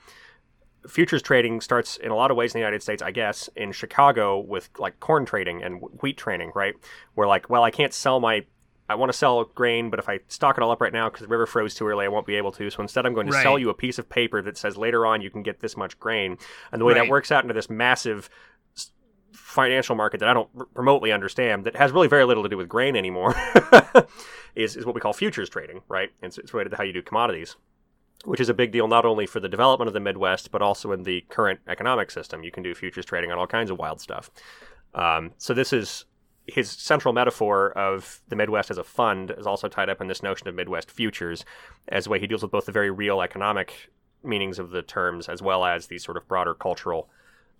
[0.89, 3.73] futures trading starts in a lot of ways in the United States, I guess, in
[3.73, 6.75] Chicago with like corn trading and wheat trading, right?
[7.15, 8.45] Where like, well, I can't sell my
[8.89, 11.23] I want to sell grain, but if I stock it all up right now because
[11.23, 12.71] the river froze too early, I won't be able to.
[12.71, 13.43] So instead, I'm going to right.
[13.43, 15.99] sell you a piece of paper that says later on you can get this much
[15.99, 16.39] grain.
[16.71, 17.05] And the way right.
[17.05, 18.31] that works out into this massive
[19.33, 22.57] financial market that I don't r- remotely understand, that has really very little to do
[22.57, 23.35] with grain anymore,
[24.55, 26.11] is, is what we call futures trading, right?
[26.23, 27.57] It's, it's related to how you do commodities,
[28.25, 30.93] which is a big deal not only for the development of the Midwest, but also
[30.93, 32.45] in the current economic system.
[32.45, 34.31] You can do futures trading on all kinds of wild stuff.
[34.95, 36.05] Um, so this is
[36.47, 40.23] his central metaphor of the Midwest as a fund is also tied up in this
[40.23, 41.45] notion of Midwest futures
[41.89, 43.91] as a way he deals with both the very real economic
[44.23, 47.09] meanings of the terms as well as these sort of broader cultural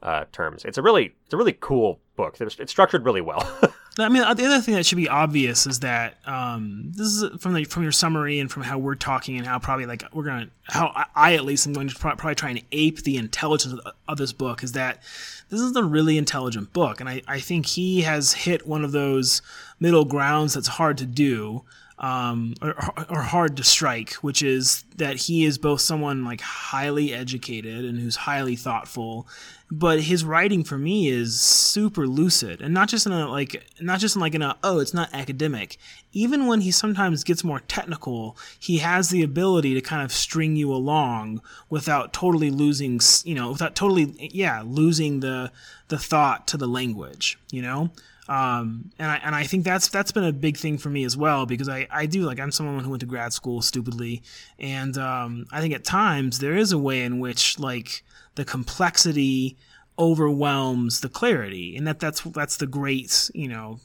[0.03, 0.65] uh, terms.
[0.65, 2.41] It's a really it's a really cool book.
[2.41, 3.47] It's, it's structured really well.
[3.99, 7.55] I mean, the other thing that should be obvious is that um, this is from
[7.55, 10.49] the from your summary and from how we're talking and how probably like we're gonna
[10.65, 14.19] how I, at least am going to probably try and ape the intelligence of, of,
[14.19, 15.03] this book is that
[15.49, 18.93] this is a really intelligent book, and I, I think he has hit one of
[18.93, 19.41] those
[19.81, 21.65] middle grounds that's hard to do.
[21.99, 22.75] Um, or,
[23.09, 27.99] or hard to strike, which is that he is both someone like highly educated and
[27.99, 29.27] who's highly thoughtful,
[29.71, 33.99] but his writing for me is super lucid and not just in a like not
[33.99, 35.79] just in like in a oh it's not academic.
[36.13, 40.55] Even when he sometimes gets more technical, he has the ability to kind of string
[40.55, 45.51] you along without totally losing you know without totally yeah losing the
[45.89, 47.91] the thought to the language you know
[48.29, 51.17] um, and I and I think that's that's been a big thing for me as
[51.17, 54.23] well because I, I do like I'm someone who went to grad school stupidly,
[54.59, 58.03] and um, I think at times there is a way in which like
[58.35, 59.57] the complexity
[59.99, 63.79] overwhelms the clarity, and that that's that's the great you know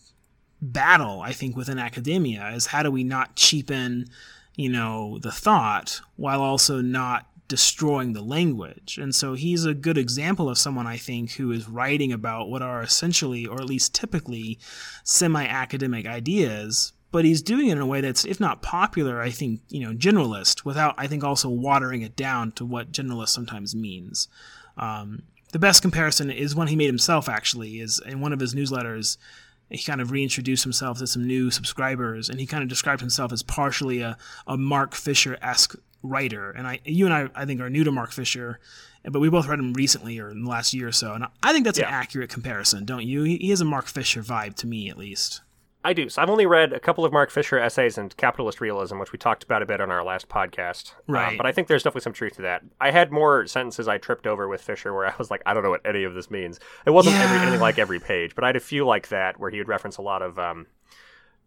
[0.62, 4.08] battle I think within academia is how do we not cheapen
[4.56, 8.98] you know the thought while also not destroying the language.
[8.98, 12.62] And so he's a good example of someone I think who is writing about what
[12.62, 14.58] are essentially, or at least typically,
[15.04, 16.94] semi academic ideas.
[17.12, 19.94] But he's doing it in a way that's, if not popular, I think, you know,
[19.94, 24.30] generalist, without, I think, also watering it down to what generalist sometimes means.
[24.78, 28.56] Um, the best comparison is one he made himself, actually, is in one of his
[28.56, 29.18] newsletters
[29.70, 33.32] he kind of reintroduced himself to some new subscribers and he kind of described himself
[33.32, 37.70] as partially a, a mark fisher-esque writer, and I, you and I, I think are
[37.70, 38.60] new to Mark Fisher,
[39.04, 41.54] but we both read him recently or in the last year or so, and I
[41.54, 41.88] think that's yeah.
[41.88, 43.24] an accurate comparison, don't you?
[43.24, 45.42] He, he has a Mark Fisher vibe to me, at least.
[45.84, 46.10] I do.
[46.10, 49.18] So I've only read a couple of Mark Fisher essays and Capitalist Realism, which we
[49.18, 50.94] talked about a bit on our last podcast.
[50.94, 51.38] Uh, right.
[51.38, 52.62] but I think there's definitely some truth to that.
[52.80, 55.64] I had more sentences I tripped over with Fisher where I was like, I don't
[55.64, 56.60] know what any of this means.
[56.86, 57.24] It wasn't yeah.
[57.24, 59.68] every, anything like every page, but I had a few like that where he would
[59.68, 60.68] reference a lot of, um,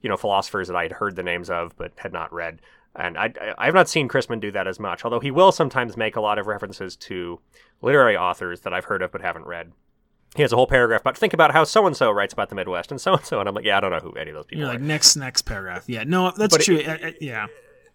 [0.00, 2.60] you know, philosophers that I had heard the names of but had not read.
[2.96, 5.96] And I, I have not seen Christman do that as much, although he will sometimes
[5.96, 7.40] make a lot of references to
[7.82, 9.72] literary authors that I've heard of but haven't read.
[10.36, 12.54] He has a whole paragraph about think about how so and so writes about the
[12.54, 14.36] Midwest and so and so, and I'm like, yeah, I don't know who any of
[14.36, 14.74] those people You're are.
[14.74, 17.46] like next next paragraph, yeah, no, that's but true, it, yeah.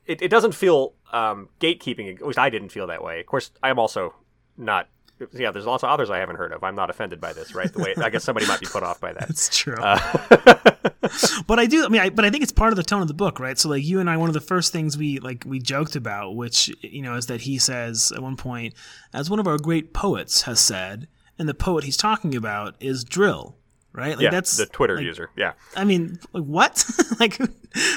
[0.06, 2.16] It, it doesn't feel um, gatekeeping.
[2.16, 3.20] At least I didn't feel that way.
[3.20, 4.16] Of course, I am also
[4.58, 4.90] not
[5.34, 6.63] yeah, there's lots of others I haven't heard of.
[6.63, 7.71] I'm not offended by this, right?
[7.71, 9.19] The way I guess somebody might be put off by that.
[9.27, 9.75] That's true.
[9.75, 9.99] Uh,
[11.47, 11.86] but I do.
[11.86, 13.58] I mean, I, but I think it's part of the tone of the book, right?
[13.58, 16.36] So like you and I, one of the first things we like we joked about,
[16.36, 18.73] which you know, is that he says at one point,
[19.13, 23.03] as one of our great poets has said, and the poet he's talking about is
[23.03, 23.55] dril,
[23.93, 24.15] right?
[24.15, 25.29] Like yeah, that's the Twitter like, user.
[25.36, 25.53] Yeah.
[25.75, 26.86] I mean, like what?
[27.19, 27.47] like who,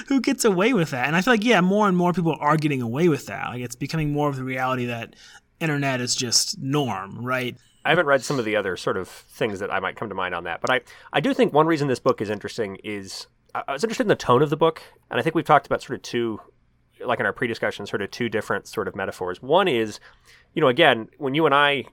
[0.08, 1.06] who gets away with that?
[1.06, 3.48] And I feel like yeah, more and more people are getting away with that.
[3.48, 5.14] Like it's becoming more of the reality that
[5.62, 7.56] internet is just norm, right?
[7.84, 10.14] I haven't read some of the other sort of things that I might come to
[10.14, 10.80] mind on that, but I,
[11.12, 14.04] I do think one reason this book is interesting is uh, uh, I was interested
[14.04, 16.40] in the tone of the book, and I think we've talked about sort of two,
[17.04, 19.42] like in our pre-discussion, sort of two different sort of metaphors.
[19.42, 20.00] One is,
[20.54, 21.84] you know, again, when you and I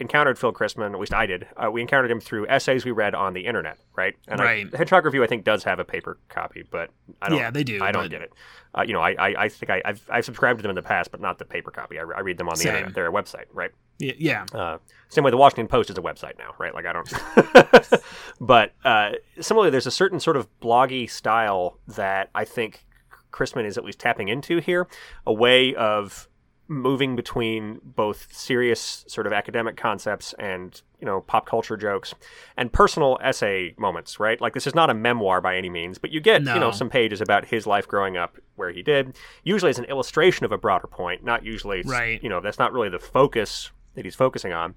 [0.00, 1.46] encountered Phil Christman, at least I did.
[1.56, 4.14] Uh, we encountered him through essays we read on the internet, right?
[4.28, 4.66] And right.
[4.72, 7.38] I, Hedgehog Review, I think, does have a paper copy, but I don't.
[7.38, 7.82] Yeah, they do.
[7.82, 8.32] I don't get it.
[8.76, 10.82] Uh, you know, I, I, I think I, have I've subscribed to them in the
[10.82, 11.98] past, but not the paper copy.
[11.98, 12.74] I, I read them on the same.
[12.74, 12.94] internet.
[12.94, 13.70] They're a website, right?
[13.98, 14.12] Yeah.
[14.18, 14.46] yeah.
[14.52, 16.74] Uh, same way the Washington Post is a website now, right?
[16.74, 18.02] Like I don't.
[18.40, 22.84] but uh, similarly, there's a certain sort of bloggy style that I think
[23.32, 24.86] Christman is at least tapping into here,
[25.26, 26.28] a way of
[26.68, 32.14] moving between both serious sort of academic concepts and you know pop culture jokes
[32.58, 34.40] and personal essay moments right?
[34.40, 36.54] Like this is not a memoir by any means but you get no.
[36.54, 39.86] you know some pages about his life growing up where he did usually as an
[39.86, 42.22] illustration of a broader point not usually right.
[42.22, 44.74] you know that's not really the focus that he's focusing on.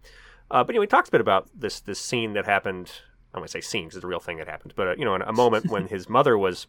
[0.49, 2.91] Uh, but anyway he talks a bit about this this scene that happened
[3.33, 4.95] i don't want to say scene because it's a real thing that happened but uh,
[4.97, 6.67] you know a moment when his mother was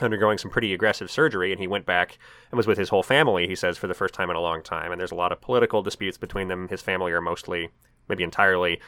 [0.00, 2.18] undergoing some pretty aggressive surgery, and he went back
[2.50, 4.62] and was with his whole family, he says, for the first time in a long
[4.62, 4.92] time.
[4.92, 6.68] And there's a lot of political disputes between them.
[6.68, 7.70] His family are mostly,
[8.08, 8.78] maybe entirely, you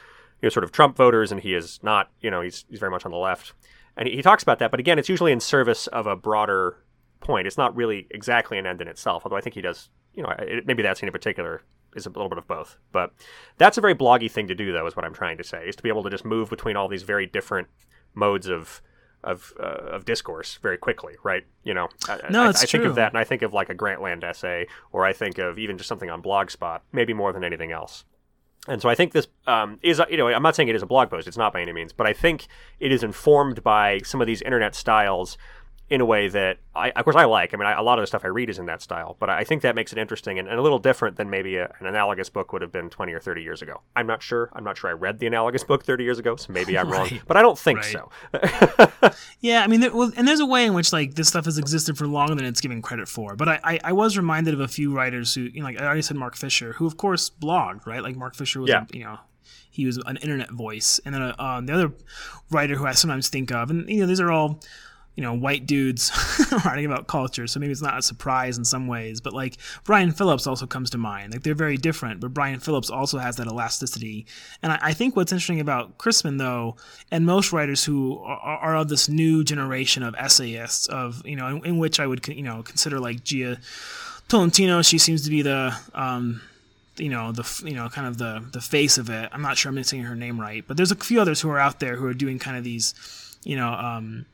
[0.42, 3.04] know, sort of Trump voters, and he is not, you know, he's, he's very much
[3.04, 3.54] on the left.
[3.96, 6.76] And he, he talks about that, but again, it's usually in service of a broader
[7.20, 7.46] point.
[7.46, 10.30] It's not really exactly an end in itself, although I think he does, you know,
[10.38, 11.62] it, maybe that scene in particular
[11.96, 12.76] is a little bit of both.
[12.92, 13.12] But
[13.56, 15.74] that's a very bloggy thing to do, though, is what I'm trying to say, is
[15.76, 17.68] to be able to just move between all these very different
[18.14, 18.82] modes of
[19.24, 21.44] of uh, of discourse very quickly, right?
[21.64, 21.88] You know,
[22.30, 22.80] no, I, it's I true.
[22.80, 25.58] think of that, and I think of like a Grantland essay, or I think of
[25.58, 28.04] even just something on Blogspot, maybe more than anything else.
[28.66, 30.86] And so I think this um, is, you know, I'm not saying it is a
[30.86, 32.46] blog post; it's not by any means, but I think
[32.80, 35.38] it is informed by some of these internet styles
[35.90, 37.54] in a way that I, of course, I like.
[37.54, 39.30] I mean, I, a lot of the stuff I read is in that style, but
[39.30, 41.86] I think that makes it interesting and, and a little different than maybe a, an
[41.86, 43.80] analogous book would have been 20 or 30 years ago.
[43.96, 44.50] I'm not sure.
[44.52, 47.10] I'm not sure I read the analogous book 30 years ago, so maybe I'm right.
[47.10, 47.98] wrong, but I don't think right.
[49.02, 49.12] so.
[49.40, 51.56] yeah, I mean, there, well, and there's a way in which like this stuff has
[51.56, 53.34] existed for longer than it's given credit for.
[53.34, 55.84] But I, I, I, was reminded of a few writers who, you know, like I
[55.84, 58.02] already said, Mark Fisher, who of course blogged, right?
[58.02, 58.84] Like Mark Fisher was, yeah.
[58.92, 59.18] a, you know,
[59.70, 61.92] he was an internet voice, and then uh, um, the other
[62.50, 64.60] writer who I sometimes think of, and you know, these are all
[65.18, 66.12] you know, white dudes
[66.64, 69.20] writing about culture, so maybe it's not a surprise in some ways.
[69.20, 71.32] But like Brian Phillips also comes to mind.
[71.32, 74.26] Like they're very different, but Brian Phillips also has that elasticity.
[74.62, 76.76] And I, I think what's interesting about Christman though,
[77.10, 81.48] and most writers who are, are, of this new generation of essayists, of you know,
[81.48, 83.58] in, in which I would you know consider like Jia
[84.28, 84.82] Tolentino.
[84.82, 86.42] She seems to be the um,
[86.96, 89.30] you know the you know kind of the the face of it.
[89.32, 91.58] I'm not sure I'm saying her name right, but there's a few others who are
[91.58, 92.94] out there who are doing kind of these,
[93.42, 94.24] you know, um,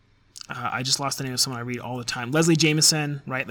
[0.50, 2.30] uh, I just lost the name of someone I read all the time.
[2.30, 3.46] Leslie Jamison, right?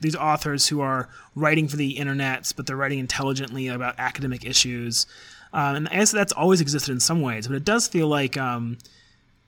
[0.00, 5.06] These authors who are writing for the internet, but they're writing intelligently about academic issues.
[5.52, 8.38] Um, and I guess that's always existed in some ways, but it does feel like,
[8.38, 8.78] um,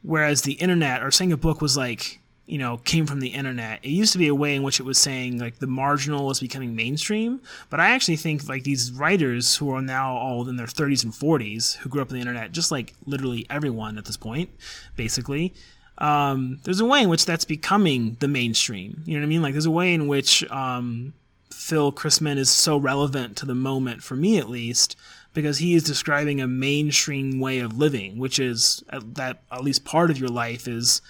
[0.03, 3.79] whereas the internet or saying a book was like, you know, came from the internet,
[3.83, 6.41] it used to be a way in which it was saying like the marginal was
[6.41, 7.41] becoming mainstream.
[7.71, 11.13] But I actually think like these writers who are now all in their 30s and
[11.15, 14.51] 40s who grew up on the internet, just like literally everyone at this point,
[14.97, 15.55] basically,
[16.03, 19.03] um, there's a way in which that's becoming the mainstream.
[19.07, 19.41] You know what I mean?
[19.41, 21.15] Like there's a way in which um,
[21.51, 24.97] Phil Christman is so relevant to the moment, for me at least,
[25.33, 29.85] because he is describing a mainstream way of living, which is uh, that at least
[29.85, 31.01] part of your life is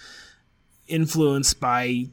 [0.87, 1.85] influenced by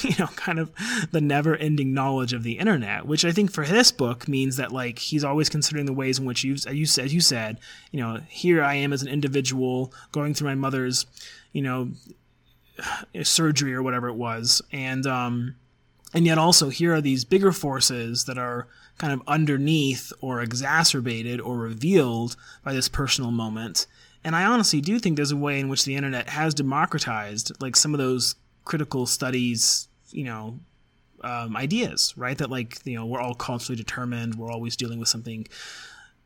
[0.00, 0.70] you know kind of
[1.10, 4.70] the never ending knowledge of the internet which i think for this book means that
[4.70, 7.58] like he's always considering the ways in which you you said you said
[7.90, 11.04] you know here i am as an individual going through my mother's
[11.56, 11.90] you know,
[13.22, 14.60] surgery or whatever it was.
[14.72, 15.54] And, um,
[16.12, 21.40] and yet also here are these bigger forces that are kind of underneath or exacerbated
[21.40, 23.86] or revealed by this personal moment.
[24.22, 27.74] And I honestly do think there's a way in which the internet has democratized like
[27.74, 28.34] some of those
[28.66, 30.60] critical studies, you know,
[31.22, 32.36] um, ideas, right?
[32.36, 34.34] That like, you know, we're all culturally determined.
[34.34, 35.46] We're always dealing with something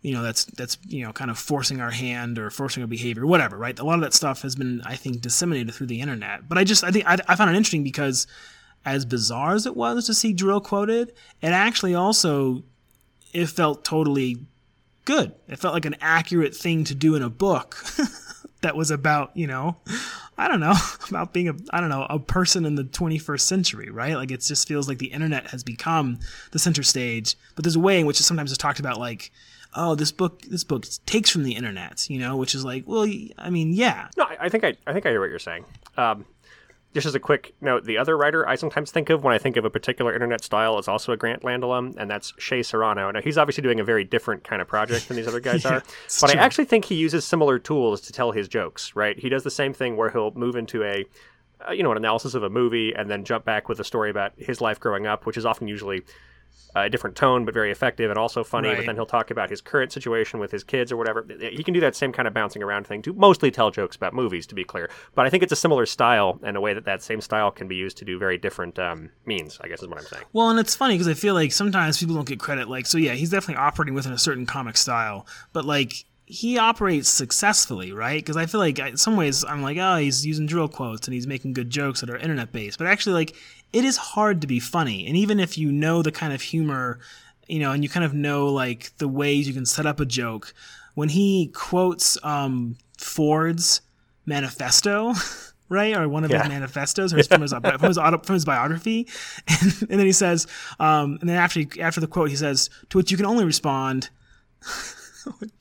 [0.03, 3.27] you know that's that's you know kind of forcing our hand or forcing our behavior
[3.27, 3.79] whatever right?
[3.79, 6.49] A lot of that stuff has been i think disseminated through the internet.
[6.49, 8.27] But i just i think i, I found it interesting because
[8.85, 12.63] as bizarre as it was to see dril quoted it actually also
[13.33, 14.39] it felt totally
[15.05, 15.33] good.
[15.49, 17.77] It felt like an accurate thing to do in a book
[18.63, 19.77] that was about you know
[20.37, 20.75] i don't know
[21.09, 24.15] about being a i don't know a person in the 21st century right?
[24.15, 26.19] Like it just feels like the internet has become
[26.53, 27.37] the center stage.
[27.55, 29.31] But there's a way in which it sometimes is talked about like
[29.75, 33.07] oh, this book this book takes from the internet, you know, which is like, well,
[33.39, 34.09] I mean, yeah.
[34.17, 35.65] No, I, I think I I think I hear what you're saying.
[35.97, 36.25] Um,
[36.93, 39.57] just as a quick note, the other writer I sometimes think of when I think
[39.57, 43.11] of a particular internet style is also a Grantland alum, and that's Shea Serrano.
[43.13, 45.75] Now, he's obviously doing a very different kind of project than these other guys yeah,
[45.75, 45.83] are,
[46.21, 46.41] but true.
[46.41, 49.17] I actually think he uses similar tools to tell his jokes, right?
[49.19, 51.05] He does the same thing where he'll move into a,
[51.69, 54.11] uh, you know, an analysis of a movie and then jump back with a story
[54.11, 56.03] about his life growing up, which is often usually
[56.75, 58.69] a different tone, but very effective and also funny.
[58.69, 58.79] Right.
[58.79, 61.27] But then he'll talk about his current situation with his kids or whatever.
[61.41, 64.15] He can do that same kind of bouncing around thing to mostly tell jokes about
[64.15, 64.91] movies, to be clear.
[65.15, 67.69] But I think it's a similar style and a way that that same style can
[67.69, 69.59] be used to do very different um, means.
[69.61, 70.25] I guess is what I'm saying.
[70.33, 72.69] Well, and it's funny because I feel like sometimes people don't get credit.
[72.69, 77.09] Like, so yeah, he's definitely operating within a certain comic style, but like he operates
[77.09, 78.23] successfully, right?
[78.23, 81.15] Because I feel like in some ways I'm like, oh, he's using dril quotes and
[81.15, 82.79] he's making good jokes that are internet based.
[82.79, 83.35] But actually, like,
[83.73, 85.09] it is hard to be funny.
[85.09, 87.01] And even if you know the kind of humor,
[87.49, 90.05] you know, and you kind of know like the ways you can set up a
[90.05, 90.55] joke,
[90.95, 93.81] when he quotes um, Ford's
[94.25, 95.15] manifesto,
[95.69, 96.43] right, or one of yeah.
[96.43, 99.09] his manifestos, or his, from, his, from, his, from his biography,
[99.49, 100.47] and, and, then he says,
[100.79, 104.11] um, and then after after the quote, he says, to which you can only respond.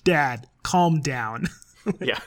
[0.03, 1.48] Dad, calm down.
[2.00, 2.19] yeah.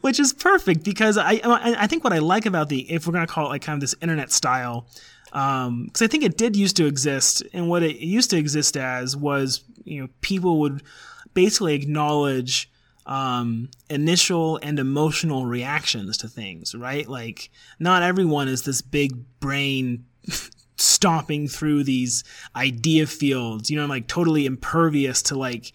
[0.00, 3.26] Which is perfect because I I think what I like about the if we're gonna
[3.26, 4.86] call it like kind of this internet style,
[5.26, 8.76] because um, I think it did used to exist, and what it used to exist
[8.76, 10.82] as was you know people would
[11.34, 12.70] basically acknowledge
[13.06, 17.08] um, initial and emotional reactions to things, right?
[17.08, 20.04] Like not everyone is this big brain
[20.76, 25.72] stomping through these idea fields, you know, like totally impervious to like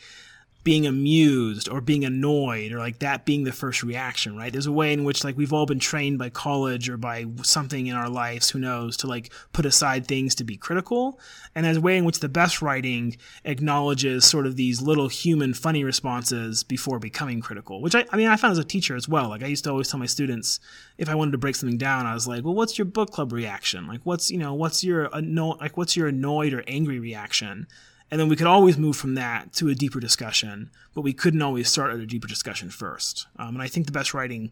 [0.65, 4.51] being amused or being annoyed or like that being the first reaction, right?
[4.51, 7.85] There's a way in which like we've all been trained by college or by something
[7.85, 11.19] in our lives, who knows, to like put aside things to be critical.
[11.53, 15.53] And there's a way in which the best writing acknowledges sort of these little human
[15.53, 19.07] funny responses before becoming critical, which I, I mean, I found as a teacher as
[19.07, 19.29] well.
[19.29, 20.59] Like I used to always tell my students
[20.97, 23.31] if I wanted to break something down, I was like, well, what's your book club
[23.33, 23.85] reaction?
[23.85, 27.67] Like what's, you know, what's your, anno- like what's your annoyed or angry reaction?
[28.11, 31.41] And then we could always move from that to a deeper discussion, but we couldn't
[31.41, 33.27] always start at a deeper discussion first.
[33.37, 34.51] Um, and I think the best writing,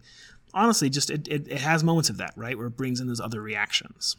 [0.52, 3.20] honestly, just it, it, it, has moments of that, right, where it brings in those
[3.20, 4.16] other reactions.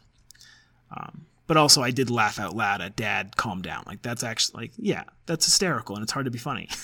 [0.95, 3.83] Um, but also, I did laugh out loud at Dad, calm down.
[3.85, 6.69] Like, that's actually, like, yeah, that's hysterical and it's hard to be funny.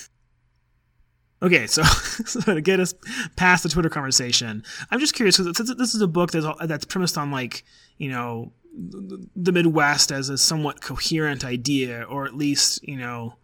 [1.42, 1.82] Okay, so,
[2.24, 2.94] so to get us
[3.34, 7.18] past the Twitter conversation, I'm just curious because this is a book that's that's premised
[7.18, 7.64] on like
[7.98, 13.34] you know the Midwest as a somewhat coherent idea, or at least you know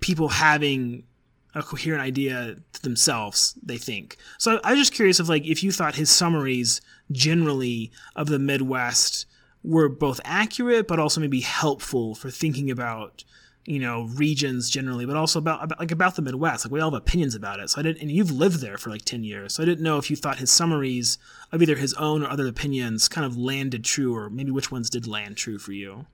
[0.00, 1.04] people having
[1.54, 3.54] a coherent idea to themselves.
[3.62, 4.60] They think so.
[4.64, 9.26] I was just curious if like if you thought his summaries generally of the Midwest
[9.64, 13.24] were both accurate but also maybe helpful for thinking about
[13.64, 16.64] you know regions generally but also about, about, like about the midwest.
[16.64, 17.70] Like we all have opinions about it.
[17.70, 19.54] So i didn't and you've lived there for like 10 years.
[19.54, 21.18] So i didn't know if you thought his summaries
[21.50, 24.90] of either his own or other opinions kind of landed true or maybe which ones
[24.90, 26.06] did land true for you?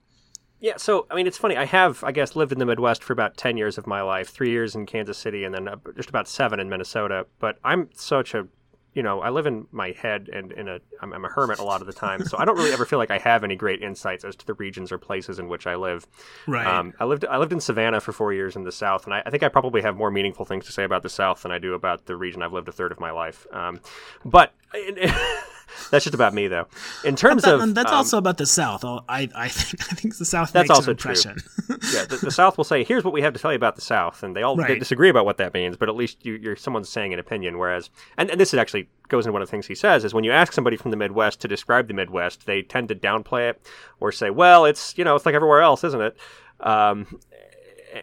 [0.59, 1.57] Yeah so i mean it's funny.
[1.57, 4.29] I have i guess lived in the midwest for about 10 years of my life
[4.29, 7.25] three years in kansas city and then uh, just about seven in minnesota.
[7.39, 8.47] But i'm such a
[8.93, 11.63] you know, I live in my head and in a I'm, I'm a hermit a
[11.63, 13.81] lot of the time, so I don't really ever feel like I have any great
[13.81, 16.07] insights as to the regions or places in which I live.
[16.47, 16.65] Right.
[16.65, 19.23] Um, I lived I lived in Savannah for four years in the South, and I,
[19.25, 21.59] I, think I probably have more meaningful things to say about the South than I
[21.59, 23.45] do about the region I've lived a third of my life.
[23.51, 23.79] Um,
[24.25, 24.53] but.
[25.91, 26.67] That's just about me, though.
[27.03, 28.83] In terms that, of that's um, also about the South.
[28.83, 30.51] I I think I think the South.
[30.51, 31.13] That's also true.
[31.13, 33.81] yeah, the, the, South will say, "Here's what we have to tell you about the
[33.81, 34.79] South," and they all right.
[34.79, 35.77] disagree about what that means.
[35.77, 37.57] But at least you, are someone's saying an opinion.
[37.57, 40.13] Whereas, and, and this is actually goes into one of the things he says is
[40.13, 43.49] when you ask somebody from the Midwest to describe the Midwest, they tend to downplay
[43.49, 43.61] it
[43.99, 46.17] or say, "Well, it's you know it's like everywhere else, isn't it?"
[46.59, 47.19] Um,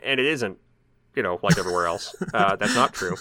[0.02, 0.58] and it isn't
[1.16, 2.14] you know, like everywhere else.
[2.32, 3.16] Uh, that's not true.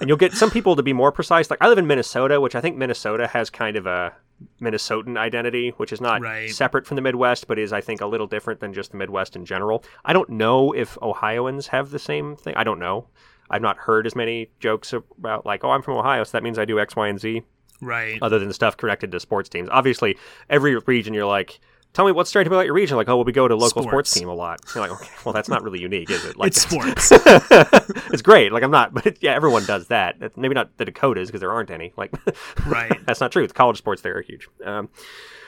[0.00, 1.50] And you'll get some people to be more precise.
[1.50, 4.14] Like I live in Minnesota, which I think Minnesota has kind of a
[4.60, 6.50] Minnesotan identity, which is not right.
[6.50, 9.36] separate from the Midwest, but is I think a little different than just the Midwest
[9.36, 9.84] in general.
[10.04, 12.54] I don't know if Ohioans have the same thing.
[12.56, 13.08] I don't know.
[13.50, 16.58] I've not heard as many jokes about like, oh, I'm from Ohio, so that means
[16.58, 17.42] I do X, Y, and Z.
[17.82, 18.18] Right.
[18.22, 19.68] Other than stuff connected to sports teams.
[19.72, 20.16] Obviously,
[20.48, 21.58] every region you're like,
[21.92, 22.96] tell me what's strange about your region.
[22.96, 24.60] Like, oh, well, we go to local sports, sports team a lot.
[24.74, 26.36] You're like, okay, well, that's not really unique, is it?
[26.36, 27.10] Like, it's sports.
[27.12, 28.52] it's great.
[28.52, 30.36] Like, I'm not, but it, yeah, everyone does that.
[30.36, 31.92] Maybe not the Dakotas because there aren't any.
[31.96, 32.12] Like,
[32.66, 33.04] right.
[33.06, 33.46] that's not true.
[33.46, 34.48] The college sports there are huge.
[34.64, 34.88] Um,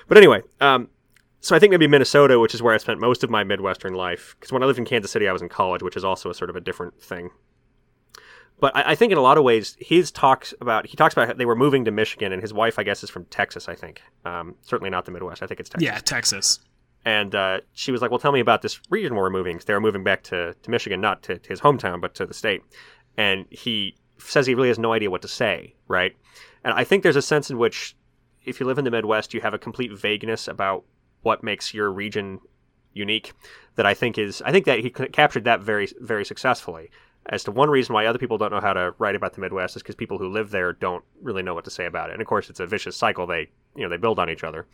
[0.09, 0.89] but anyway, um,
[1.41, 4.37] so I think maybe Minnesota, which is where I spent most of my Midwestern life,
[4.39, 6.35] because when I lived in Kansas City, I was in college, which is also a
[6.35, 7.31] sort of a different thing.
[8.61, 11.37] But I, I, think in a lot of ways, his talks about he talks about
[11.37, 13.69] they were moving to Michigan, and his wife, I guess, is from Texas.
[13.69, 15.43] I think, um, certainly not the Midwest.
[15.43, 15.85] I think it's Texas.
[15.85, 16.61] Yeah, Texas.
[17.05, 19.75] And uh, she was like, "Well, tell me about this region where we're moving." They
[19.75, 22.63] were moving back to, to Michigan, not to, to his hometown, but to the state.
[23.17, 26.15] And he says he really has no idea what to say, right?
[26.65, 27.97] And I think there's a sense in which,
[28.45, 30.85] if you live in the Midwest, you have a complete vagueness about
[31.23, 32.41] what makes your region
[32.93, 33.33] unique.
[33.75, 36.91] That I think is, I think that he captured that very, very successfully
[37.27, 39.77] as to one reason why other people don't know how to write about the Midwest
[39.77, 42.15] is because people who live there don't really know what to say about it.
[42.15, 43.27] And of course, it's a vicious cycle.
[43.27, 44.67] They you know they build on each other.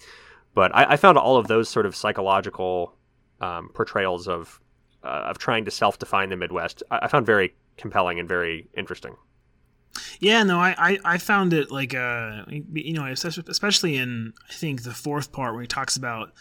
[0.54, 2.94] But I, I found all of those sort of psychological
[3.40, 4.60] um, portrayals of
[5.04, 6.82] uh, of trying to self define the Midwest.
[6.90, 9.16] I, I, found very compelling and very interesting.
[10.20, 14.82] Yeah, no, I, I, I found it like uh you know especially in I think
[14.82, 16.32] the fourth part where he talks about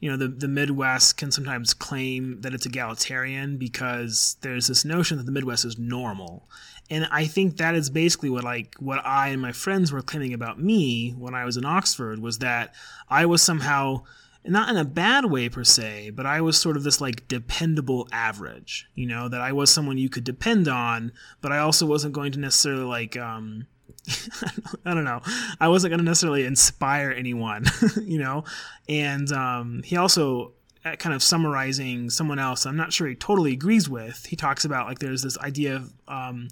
[0.00, 5.18] you know the the Midwest can sometimes claim that it's egalitarian because there's this notion
[5.18, 6.48] that the Midwest is normal.
[6.90, 10.34] And I think that is basically what like what I and my friends were claiming
[10.34, 12.74] about me when I was in Oxford was that
[13.08, 14.02] I was somehow
[14.46, 18.08] not in a bad way per se, but I was sort of this like dependable
[18.12, 22.12] average, you know, that I was someone you could depend on, but I also wasn't
[22.12, 23.66] going to necessarily like um
[24.84, 25.20] I don't know.
[25.60, 27.64] I wasn't going to necessarily inspire anyone,
[28.02, 28.44] you know?
[28.88, 30.52] And um, he also,
[30.84, 34.64] uh, kind of summarizing someone else, I'm not sure he totally agrees with, he talks
[34.64, 36.48] about like there's this idea of um,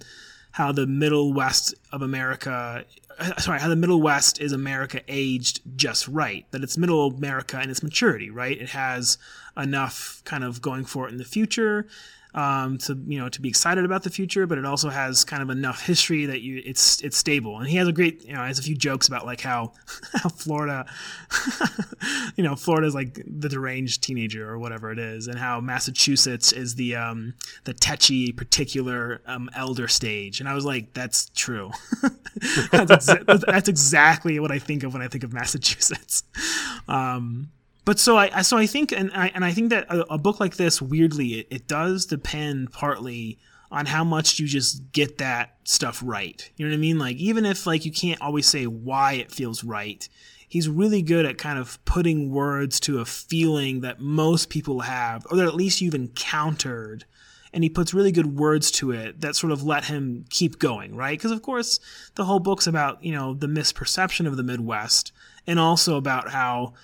[0.53, 2.85] how the middle west of America,
[3.19, 7.61] uh, sorry, how the middle west is America aged just right, that it's middle America
[7.61, 8.59] in its maturity, right?
[8.59, 9.19] It has
[9.57, 11.87] enough kind of going for it in the future
[12.35, 15.43] um, to you know to be excited about the future, but it also has kind
[15.43, 17.59] of enough history that you it's it's stable.
[17.59, 19.72] And he has a great you know has a few jokes about like how
[20.14, 20.87] how Florida,
[22.37, 26.53] you know Florida is like the deranged teenager or whatever it is, and how Massachusetts
[26.53, 30.41] is the um, the tetchy particular um, elder stage.
[30.41, 31.70] And I was like, that's true.
[32.70, 36.24] that's, exa- that's exactly what I think of when I think of Massachusetts.
[36.89, 37.51] Um,
[37.85, 40.41] but so I so I think and I and I think that a, a book
[40.41, 43.39] like this weirdly it, it, does depend partly
[43.70, 46.51] on how much you just get that stuff right.
[46.57, 46.99] You know what I mean?
[46.99, 50.07] Like even if like you can't always say why it feels right,
[50.47, 55.26] he's really good at kind of putting words to a feeling that most people have
[55.30, 57.05] or that at least you've encountered
[57.55, 60.95] and he puts really good words to it that sort of let him keep going,
[60.95, 61.18] right?
[61.18, 61.80] Because of course,
[62.14, 65.12] the whole book's about, you know, the misperception of the Midwest
[65.47, 66.74] and also about how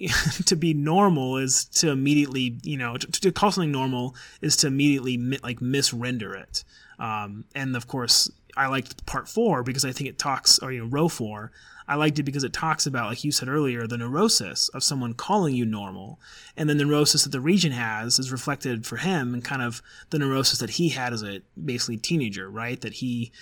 [0.46, 4.66] to be normal is to immediately, you know, to, to call something normal is to
[4.66, 6.64] immediately mi- like misrender it.
[6.98, 10.80] Um, and of course, I liked part four because I think it talks, or you
[10.80, 11.50] know, row four.
[11.86, 15.12] I liked it because it talks about, like you said earlier, the neurosis of someone
[15.12, 16.18] calling you normal,
[16.56, 19.82] and then the neurosis that the region has is reflected for him and kind of
[20.08, 22.80] the neurosis that he had as a basically teenager, right?
[22.80, 23.32] That he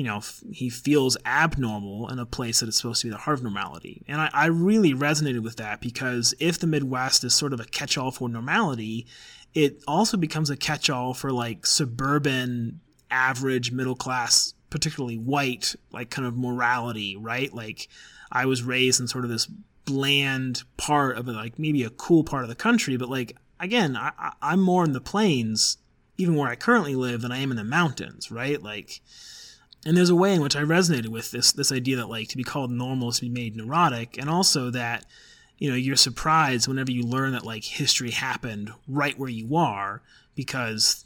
[0.00, 3.18] you know, f- he feels abnormal in a place that is supposed to be the
[3.18, 4.02] heart of normality.
[4.08, 7.66] And I, I really resonated with that because if the Midwest is sort of a
[7.66, 9.06] catch all for normality,
[9.52, 12.80] it also becomes a catch all for like suburban,
[13.10, 17.52] average, middle class, particularly white, like kind of morality, right?
[17.52, 17.88] Like
[18.32, 19.48] I was raised in sort of this
[19.84, 23.98] bland part of it, like maybe a cool part of the country, but like again,
[23.98, 25.76] I, I'm more in the plains,
[26.16, 28.62] even where I currently live, than I am in the mountains, right?
[28.62, 29.02] Like,
[29.84, 32.36] and there's a way in which I resonated with this this idea that like to
[32.36, 35.06] be called normal is to be made neurotic, and also that
[35.58, 40.02] you know you're surprised whenever you learn that like history happened right where you are
[40.34, 41.04] because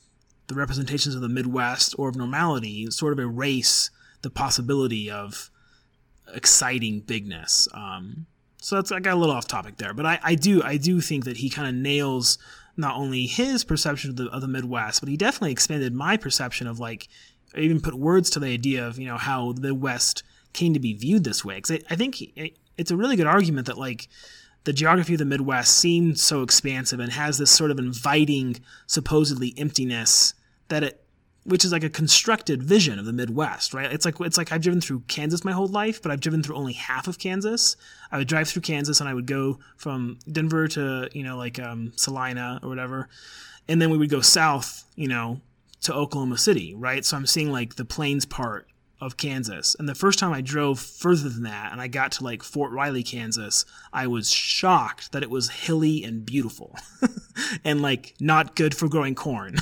[0.49, 3.91] the representations of the Midwest or of normality sort of erase
[4.23, 5.51] the possibility of
[6.35, 7.69] exciting bigness.
[7.73, 8.27] Um,
[8.61, 11.01] so that's I got a little off topic there, but I, I do I do
[11.01, 12.39] think that he kind of nails
[12.77, 16.67] not only his perception of the, of the Midwest, but he definitely expanded my perception
[16.67, 17.09] of like
[17.57, 20.81] I even put words to the idea of you know how the West came to
[20.81, 21.57] be viewed this way.
[21.57, 22.23] Because I, I think
[22.79, 24.09] it's a really good argument that like
[24.65, 29.55] the geography of the Midwest seems so expansive and has this sort of inviting, supposedly
[29.59, 30.33] emptiness
[30.69, 31.05] that it,
[31.45, 33.93] which is like a constructed vision of the Midwest, right?
[33.93, 36.57] It's like it's like I've driven through Kansas my whole life, but I've driven through
[36.57, 37.77] only half of Kansas.
[38.11, 41.59] I would drive through Kansas and I would go from Denver to you know like
[41.59, 43.11] um, Salina or whatever,
[43.69, 45.41] and then we would go south, you know,
[45.85, 47.05] to Oklahoma City, right?
[47.05, 48.67] So I'm seeing like the plains part
[49.01, 49.77] of Kansas.
[49.79, 52.73] And the first time I drove further than that and I got to like Fort
[52.73, 56.75] Riley, Kansas, I was shocked that it was hilly and beautiful
[57.65, 59.57] and like not good for growing corn.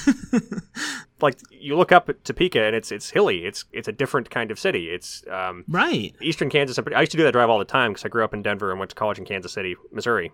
[1.20, 3.45] like you look up at Topeka and it's it's hilly.
[3.45, 4.91] It's it's a different kind of city.
[4.91, 6.14] It's um, right.
[6.20, 6.79] Eastern Kansas.
[6.79, 8.70] I used to do that drive all the time because I grew up in Denver
[8.70, 10.31] and went to college in Kansas City, Missouri.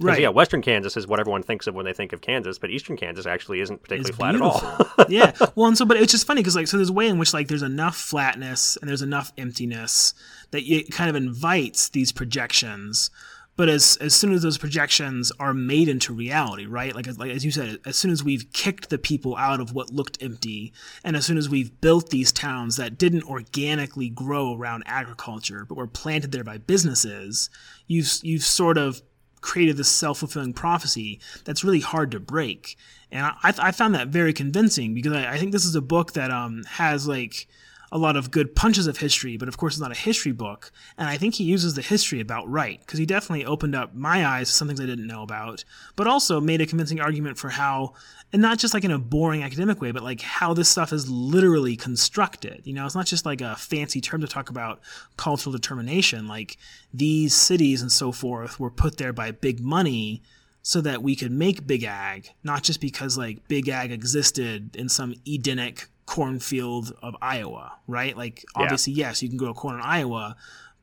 [0.00, 0.20] Right.
[0.20, 2.96] Yeah, Western Kansas is what everyone thinks of when they think of Kansas, but Eastern
[2.96, 4.62] Kansas actually isn't particularly flat at all.
[5.08, 5.32] yeah.
[5.56, 7.34] Well, and so, but it's just funny because like, so there's a way in which
[7.34, 10.14] like there's enough flatness and there's enough emptiness
[10.52, 13.10] that it kind of invites these projections.
[13.56, 16.94] But as as soon as those projections are made into reality, right?
[16.94, 19.92] Like like as you said, as soon as we've kicked the people out of what
[19.92, 20.72] looked empty,
[21.04, 25.76] and as soon as we've built these towns that didn't organically grow around agriculture, but
[25.76, 27.50] were planted there by businesses,
[27.86, 29.02] you've you've sort of
[29.40, 32.76] created this self-fulfilling prophecy that's really hard to break.
[33.10, 36.12] And i, I found that very convincing because I, I, think this is a book
[36.12, 37.48] that um, has like
[37.92, 40.70] a lot of good punches of history but of course it's not a history book
[40.96, 44.26] and i think he uses the history about right because he definitely opened up my
[44.26, 45.64] eyes to some things i didn't know about
[45.96, 47.92] but also made a convincing argument for how
[48.32, 51.10] and not just like in a boring academic way, but like how this stuff is
[51.10, 52.62] literally constructed.
[52.64, 54.80] You know, it's not just like a fancy term to talk about
[55.16, 56.28] cultural determination.
[56.28, 56.56] Like
[56.94, 60.22] these cities and so forth were put there by big money
[60.62, 64.88] so that we could make big ag, not just because like big ag existed in
[64.88, 68.16] some Edenic cornfield of Iowa, right?
[68.16, 69.08] Like obviously, yeah.
[69.08, 70.34] yes, you can grow corn in Iowa,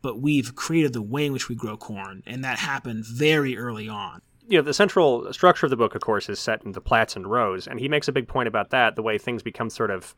[0.02, 3.90] but we've created the way in which we grow corn, and that happened very early
[3.90, 6.80] on you know, the central structure of the book, of course, is set in the
[6.80, 8.96] plats and rows, and he makes a big point about that.
[8.96, 10.16] The way things become sort of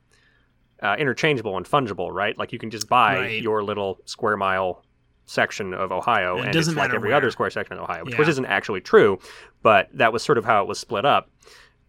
[0.83, 2.37] uh, interchangeable and fungible, right?
[2.37, 3.41] Like you can just buy right.
[3.41, 4.85] your little square mile
[5.25, 7.17] section of Ohio, and, and it's like every where.
[7.17, 8.19] other square section of Ohio, which, yeah.
[8.19, 9.17] which isn't actually true,
[9.63, 11.31] but that was sort of how it was split up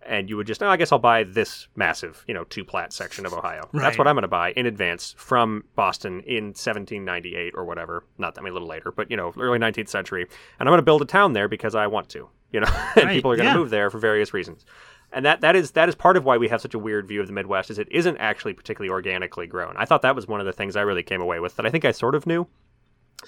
[0.07, 2.93] and you would just, oh, I guess I'll buy this massive, you know, two plat
[2.93, 3.69] section of Ohio.
[3.73, 3.83] Right.
[3.83, 8.05] That's what I'm going to buy in advance from Boston in 1798 or whatever.
[8.19, 10.23] Not that many, a little later, but you know, early 19th century.
[10.59, 13.05] And I'm going to build a town there because I want to, you know, and
[13.05, 13.15] right.
[13.15, 13.59] people are going to yeah.
[13.59, 14.65] move there for various reasons.
[15.13, 17.21] And that, that is that is part of why we have such a weird view
[17.21, 19.77] of the Midwest is it isn't actually particularly organically grown.
[19.77, 21.71] I thought that was one of the things I really came away with that I
[21.71, 22.47] think I sort of knew,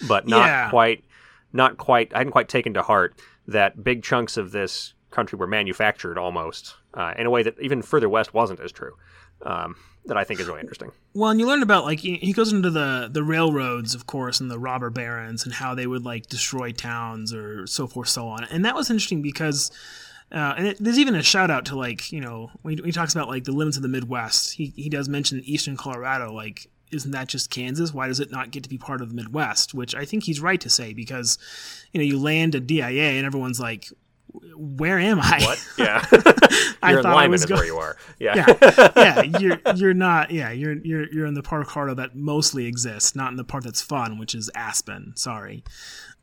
[0.07, 0.71] but not yeah.
[0.71, 1.05] quite,
[1.53, 2.15] not quite.
[2.15, 6.75] I hadn't quite taken to heart that big chunks of this country were manufactured almost
[6.95, 8.97] uh, in a way that even further west wasn't as true.
[9.43, 10.91] Um, that I think is really interesting.
[11.15, 14.51] Well, and you learn about like he goes into the the railroads, of course, and
[14.51, 18.45] the robber barons and how they would like destroy towns or so forth, so on.
[18.45, 19.71] And that was interesting because.
[20.33, 22.87] Uh, and it, there's even a shout out to like you know when he, when
[22.87, 24.55] he talks about like the limits of the Midwest.
[24.55, 26.33] He he does mention Eastern Colorado.
[26.33, 27.93] Like, isn't that just Kansas?
[27.93, 29.75] Why does it not get to be part of the Midwest?
[29.75, 31.39] Which I think he's right to say because,
[31.93, 33.89] you know, you land a DIA and everyone's like,
[34.57, 35.39] where am I?
[35.43, 35.69] What?
[35.79, 36.05] Yeah.
[36.83, 37.97] I thought I was go- where you are.
[38.19, 38.45] Yeah.
[38.47, 40.31] yeah, yeah, you're you're not.
[40.31, 43.45] Yeah, you're you're you're in the part of Colorado that mostly exists, not in the
[43.45, 45.13] part that's fun, which is Aspen.
[45.17, 45.65] Sorry,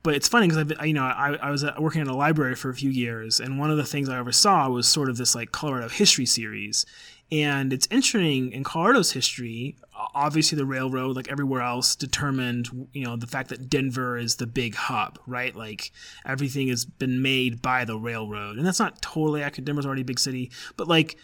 [0.03, 2.55] but it's funny because I, you know, I, I was uh, working in a library
[2.55, 5.35] for a few years, and one of the things I oversaw was sort of this
[5.35, 6.85] like Colorado history series,
[7.31, 9.75] and it's interesting in Colorado's history.
[10.15, 14.47] Obviously, the railroad, like everywhere else, determined you know the fact that Denver is the
[14.47, 15.55] big hub, right?
[15.55, 15.91] Like
[16.25, 19.65] everything has been made by the railroad, and that's not totally accurate.
[19.65, 21.17] Denver's already a big city, but like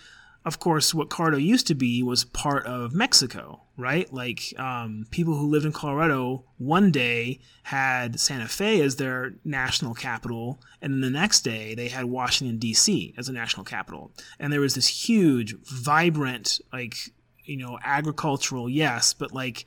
[0.46, 4.12] of course, what Colorado used to be was part of Mexico, right?
[4.14, 9.96] Like um, people who lived in Colorado one day had Santa Fe as their national
[9.96, 13.16] capital, and then the next day they had Washington D.C.
[13.18, 16.96] as a national capital, and there was this huge, vibrant, like
[17.44, 19.66] you know, agricultural, yes, but like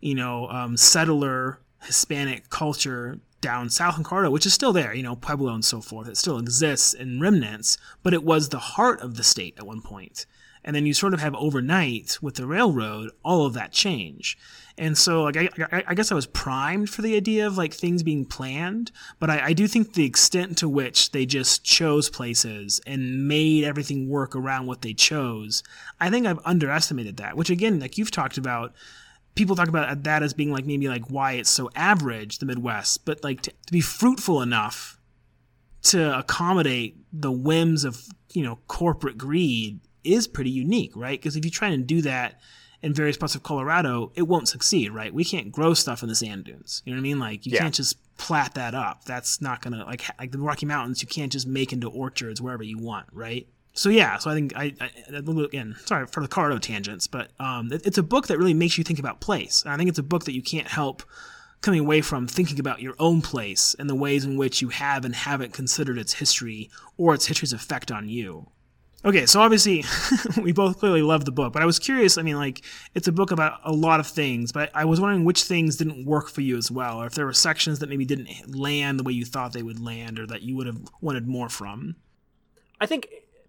[0.00, 5.02] you know, um, settler Hispanic culture down south in Colorado, which is still there, you
[5.02, 6.08] know, Pueblo and so forth.
[6.08, 9.80] It still exists in remnants, but it was the heart of the state at one
[9.80, 10.26] point.
[10.64, 14.36] And then you sort of have overnight with the railroad, all of that change.
[14.76, 18.02] And so, like, I, I, guess I was primed for the idea of like things
[18.02, 22.80] being planned, but I, I do think the extent to which they just chose places
[22.86, 25.62] and made everything work around what they chose,
[26.00, 27.36] I think I've underestimated that.
[27.36, 28.72] Which again, like you've talked about,
[29.34, 33.04] people talk about that as being like maybe like why it's so average the midwest
[33.04, 34.98] but like to, to, be fruitful enough
[35.82, 41.20] to accommodate the whims of you know corporate greed is pretty unique right?
[41.20, 42.40] Because if you try and do that
[42.82, 45.14] in various parts of colorado it won't succeed right?
[45.14, 47.18] We can't grow stuff in the sand dunes you know what i mean?
[47.18, 47.60] Like you Yeah.
[47.60, 49.04] can't just plat that up.
[49.04, 52.64] That's not gonna like like the rocky mountains you can't just make into orchards wherever
[52.64, 53.46] you want right
[53.78, 57.72] so yeah, so I think I, I again sorry for the Colorado tangents, but um,
[57.72, 59.62] it, it's a book that really makes you think about place.
[59.62, 61.04] And I think it's a book that you can't help
[61.60, 65.04] coming away from thinking about your own place and the ways in which you have
[65.04, 68.48] and haven't considered its history or its history's effect on you.
[69.04, 69.84] Okay, so obviously
[70.42, 72.18] we both clearly love the book, but I was curious.
[72.18, 72.64] I mean, like
[72.96, 76.04] it's a book about a lot of things, but I was wondering which things didn't
[76.04, 79.04] work for you as well, or if there were sections that maybe didn't land the
[79.04, 81.94] way you thought they would land, or that you would have wanted more from.
[82.80, 83.08] I think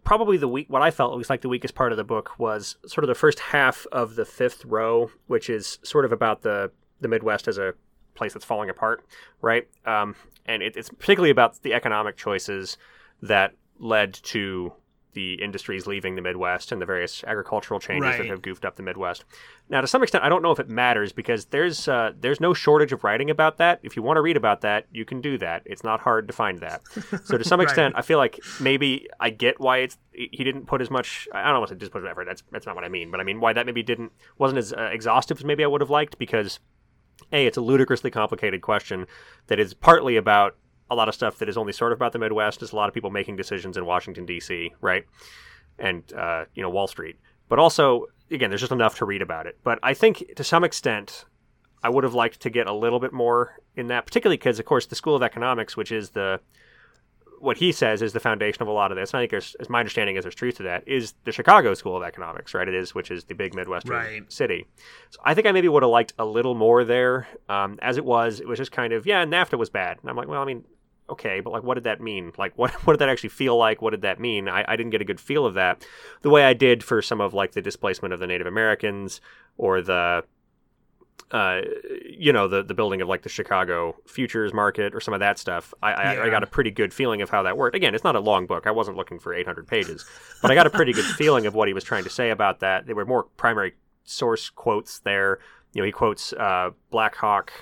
[0.09, 2.77] probably the weak what I felt was like the weakest part of the book was
[2.87, 6.71] sort of the first half of the fifth row, which is sort of about the
[6.99, 7.75] the Midwest as a
[8.15, 9.05] place that's falling apart,
[9.43, 9.67] right?
[9.85, 10.15] Um,
[10.47, 12.75] and it, it's particularly about the economic choices
[13.21, 14.73] that led to
[15.13, 18.83] the industries leaving the Midwest and the various agricultural changes that have goofed up the
[18.83, 19.25] Midwest.
[19.67, 22.53] Now, to some extent, I don't know if it matters because there's uh, there's no
[22.53, 23.79] shortage of writing about that.
[23.81, 25.63] If you want to read about that, you can do that.
[25.65, 26.81] It's not hard to find that.
[27.23, 27.63] So to some Right.
[27.63, 31.27] extent, I feel like maybe I get why it's he didn't put as much.
[31.33, 32.25] I don't want to say just put effort.
[32.25, 33.09] That's that's not what I mean.
[33.11, 35.81] But I mean why that maybe didn't wasn't as uh, exhaustive as maybe I would
[35.81, 36.59] have liked because
[37.33, 39.07] a it's a ludicrously complicated question
[39.47, 40.55] that is partly about
[40.91, 42.59] a lot of stuff that is only sort of about the Midwest.
[42.59, 44.73] There's a lot of people making decisions in Washington D.C.
[44.81, 45.05] right,
[45.77, 47.17] and uh, you know Wall Street.
[47.47, 49.57] But also, again, there's just enough to read about it.
[49.63, 51.25] But I think to some extent,
[51.83, 54.65] I would have liked to get a little bit more in that, particularly because, of
[54.65, 56.39] course, the School of Economics, which is the
[57.39, 59.11] what he says is the foundation of a lot of this.
[59.13, 60.85] And I think, there's, as my understanding is, there's truth to that.
[60.85, 62.67] Is the Chicago School of Economics, right?
[62.67, 64.31] It is, which is the big Midwestern Right.
[64.31, 64.65] city.
[65.09, 67.27] So I think I maybe would have liked a little more there.
[67.47, 70.17] Um, as it was, it was just kind of yeah, NAFTA was bad, and I'm
[70.17, 70.65] like, well, I mean,
[71.09, 72.31] okay, but like, what did that mean?
[72.37, 73.81] Like, what what did that actually feel like?
[73.81, 74.47] What did that mean?
[74.47, 75.85] I, I didn't get a good feel of that,
[76.21, 79.21] the way I did for some of like the displacement of the Native Americans
[79.57, 80.23] or the
[81.31, 81.61] uh,
[82.09, 85.37] you know, the the building of like the Chicago futures market or some of that
[85.37, 85.73] stuff.
[85.81, 87.75] I, I, I got a pretty good feeling of how that worked.
[87.75, 88.65] Again, it's not a long book.
[88.65, 90.05] I wasn't looking for 800 pages,
[90.41, 92.61] but I got a pretty good feeling of what he was trying to say about
[92.61, 92.87] that.
[92.87, 95.39] There were more primary source quotes there.
[95.73, 97.53] You know, he quotes uh, Black Hawk,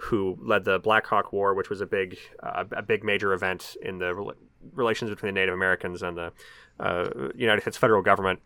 [0.00, 3.76] who led the Black Hawk War, which was a big uh, a big major event
[3.82, 4.36] in the rela-
[4.72, 6.32] relations between the Native Americans and the
[6.80, 8.40] uh, United States federal government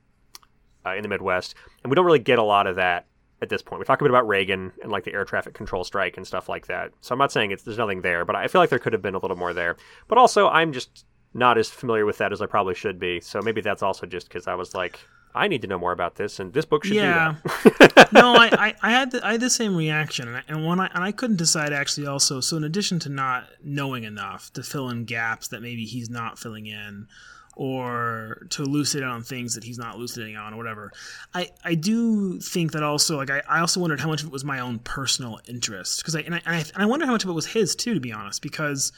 [0.86, 1.55] uh, in the Midwest.
[1.82, 3.07] And we don't really get a lot of that
[3.40, 3.80] at this point.
[3.80, 6.48] We talk a bit about Reagan and like the air traffic control strike and stuff
[6.48, 6.92] like that.
[7.00, 9.03] So I'm not saying it's there's nothing there, but I feel like there could have
[9.03, 9.76] been a little more there.
[10.09, 13.20] But also, I'm just not as familiar with that as I probably should be.
[13.20, 15.00] So maybe that's also just because I was like,
[15.35, 17.37] I need to know more about this, and this book should Yeah.
[17.62, 18.09] do that.
[18.12, 20.78] no, I, I, I had the, I had the same reaction, and, I, and when
[20.80, 22.41] I and I couldn't decide actually also.
[22.41, 26.39] So in addition to not knowing enough to fill in gaps that maybe he's not
[26.39, 27.07] filling in,
[27.55, 30.93] or to elucidate on things that he's not elucidating on, or whatever,
[31.35, 34.33] I, I do think that also like I, I also wondered how much of it
[34.33, 37.12] was my own personal interest because I and I and I, and I wonder how
[37.12, 38.93] much of it was his too, to be honest, because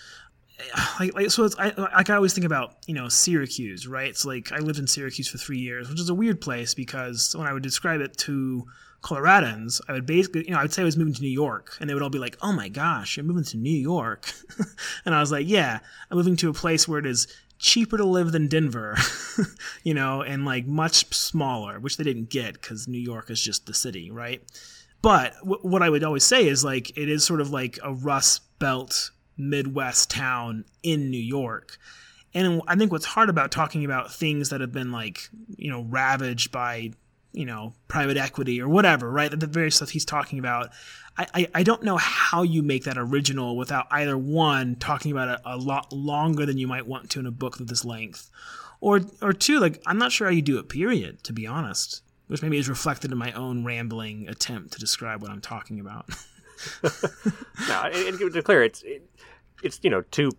[1.00, 4.24] like, like so it's I like I always think about you know Syracuse right it's
[4.24, 7.46] like I lived in Syracuse for three years which is a weird place because when
[7.46, 8.66] I would describe it to
[9.04, 11.76] Coloradans, I would basically, you know, I would say I was moving to New York,
[11.78, 14.32] and they would all be like, "Oh my gosh, you're moving to New York,"
[15.04, 15.80] and I was like, "Yeah,
[16.10, 17.28] I'm moving to a place where it is
[17.58, 18.96] cheaper to live than Denver,
[19.84, 23.66] you know, and like much smaller, which they didn't get because New York is just
[23.66, 24.42] the city, right?"
[25.02, 27.92] But w- what I would always say is like it is sort of like a
[27.92, 31.78] Rust Belt Midwest town in New York.
[32.32, 35.82] And I think what's hard about talking about things that have been like, you know,
[35.82, 36.90] ravaged by
[37.34, 39.28] you know, private equity or whatever, right?
[39.28, 40.70] The various stuff he's talking about.
[41.18, 45.28] I, I, I, don't know how you make that original without either one talking about
[45.28, 48.30] it a lot longer than you might want to in a book of this length,
[48.80, 50.68] or or two, like I'm not sure how you do it.
[50.68, 55.20] Period, to be honest, which maybe is reflected in my own rambling attempt to describe
[55.20, 56.06] what I'm talking about.
[57.68, 59.08] no, and, and to clear, it's it,
[59.62, 60.30] it's you know two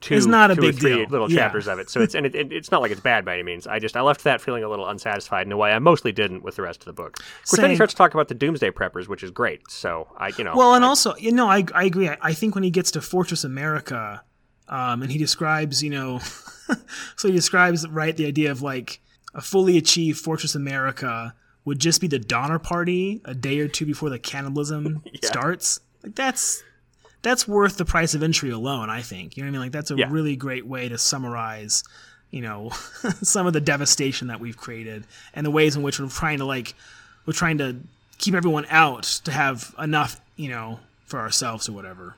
[0.00, 1.06] two, it's not a big deal.
[1.08, 1.38] little Yeah.
[1.38, 1.88] chapters of it.
[1.88, 3.66] So it's and it, it, it's not like it's bad by any means.
[3.66, 6.42] I just I left that feeling a little unsatisfied in a way I mostly didn't
[6.42, 7.16] with the rest of the book.
[7.50, 9.70] Which then he starts to talk about the Doomsday Preppers, which is great.
[9.70, 12.08] So I you know Well, and I- also, you know, I, I agree.
[12.08, 14.22] I, I think when he gets to Fortress America,
[14.68, 16.18] um, and he describes, you know,
[17.16, 19.00] so he describes, right, the idea of like
[19.34, 23.86] a fully achieved Fortress America would just be the Donner Party a day or two
[23.86, 25.80] before the cannibalism starts.
[26.02, 26.62] Like that's
[27.22, 28.90] that's worth the price of entry alone.
[28.90, 29.60] I think you know what I mean.
[29.62, 30.08] Like that's a Yeah.
[30.10, 31.82] really great way to summarize,
[32.30, 32.70] you know,
[33.22, 36.44] some of the devastation that we've created and the ways in which we're trying to
[36.44, 36.74] like
[37.26, 37.76] we're trying to
[38.18, 42.16] keep everyone out to have enough, you know, for ourselves or whatever.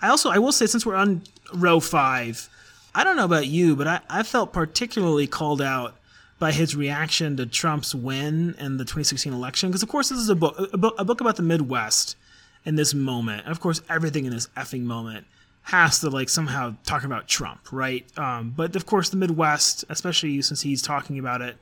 [0.00, 1.22] I also I will say since we're on
[1.52, 2.48] row five,
[2.94, 5.96] I don't know about you, but I, I felt particularly called out
[6.38, 10.28] by his reaction to Trump's win in the 2016 election because of course this is
[10.28, 12.16] a book a book, a book about the Midwest
[12.64, 13.42] in this moment.
[13.42, 15.26] And of course everything in this effing moment
[15.62, 18.06] has to like somehow talk about Trump, right?
[18.18, 21.56] Um, but of course the Midwest, especially since he's talking about it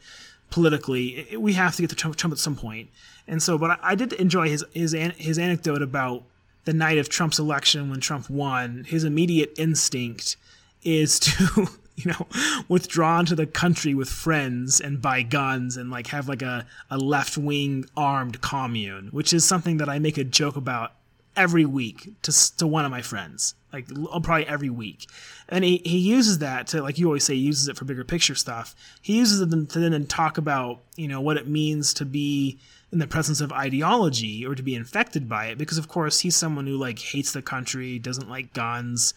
[0.51, 2.91] politically, it, we have to get to Trump, Trump at some point.
[3.27, 6.25] And so, but I, I did enjoy his his his anecdote about
[6.65, 8.85] the night of Trump's election when Trump won.
[8.85, 10.37] His immediate instinct
[10.83, 11.69] is to
[12.05, 12.27] you know
[12.69, 16.99] withdraw into the country with friends and buy guns and like have like a, a
[16.99, 20.93] left wing armed commune, which is something that I make a joke about
[21.37, 25.07] every week to to one of my friends, like oh, probably every week.
[25.49, 28.05] And he, he uses that to like you always say, he uses it for bigger
[28.05, 28.75] picture stuff.
[29.01, 32.59] He uses it to then talk about you know what it means to be
[32.95, 36.37] in the presence of ideology or to be infected by it because of course he's
[36.37, 39.13] someone who like hates the country doesn't like guns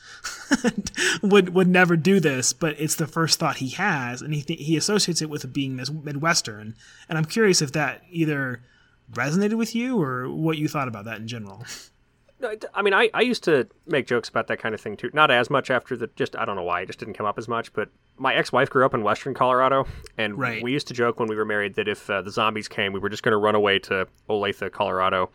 [1.21, 4.59] would would never do this but it's the first thought he has and he th-
[4.59, 6.75] he associates it with being this midwestern.
[7.07, 8.61] And i'm curious if that either
[9.13, 11.63] resonated with you or what you thought about that in general
[12.40, 15.10] No, I mean, I, I used to make jokes about that kind of thing too.
[15.14, 17.38] Not as much after the just I don't know why it just didn't come up
[17.40, 17.74] as much.
[17.74, 20.62] But my ex-wife grew up in Western Colorado, and Right.
[20.62, 23.00] we used to joke when we were married that if uh, the zombies came, we
[23.00, 25.30] were just going to run away to Olathe, Colorado,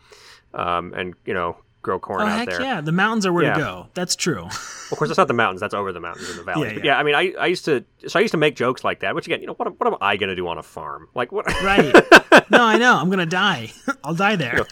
[0.53, 2.61] um, and you know grow corn oh out heck there.
[2.61, 3.55] yeah the mountains are where Yeah.
[3.55, 4.45] to go that's true
[4.91, 5.59] Of course, that's not the mountains.
[5.59, 6.69] That's over the mountains in the valleys.
[6.69, 6.93] Yeah, But yeah.
[6.93, 9.15] yeah, I mean, I, I used to so I used to make jokes like that.
[9.15, 11.07] Which again, you know, what am- what am I going to do on a farm?
[11.15, 11.47] Like what?
[11.63, 11.91] right
[12.51, 13.71] no i know i'm gonna die
[14.03, 14.65] i'll die there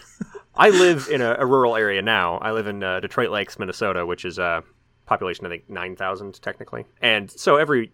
[0.54, 2.36] I live in a, a rural area now.
[2.38, 4.60] I live in uh, Detroit Lakes, Minnesota, which is a uh,
[5.06, 6.84] population I think nine thousand technically.
[7.00, 7.90] And so every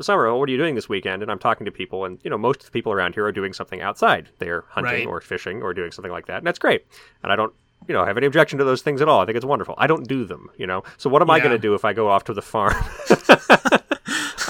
[0.00, 1.22] summer, "Oh, what are you doing this weekend?
[1.22, 3.32] And I'm talking to people, and you know, most of the people around here are
[3.32, 4.28] doing something outside.
[4.38, 5.06] They're hunting Right.
[5.06, 6.86] or fishing or doing something like that, and that's great.
[7.22, 7.52] And I don't.
[7.88, 9.20] You know, have any objection to those things at all?
[9.20, 9.74] I think it's wonderful.
[9.76, 10.84] I don't do them, you know.
[10.98, 12.74] So what am I going to do if I go off to the farm?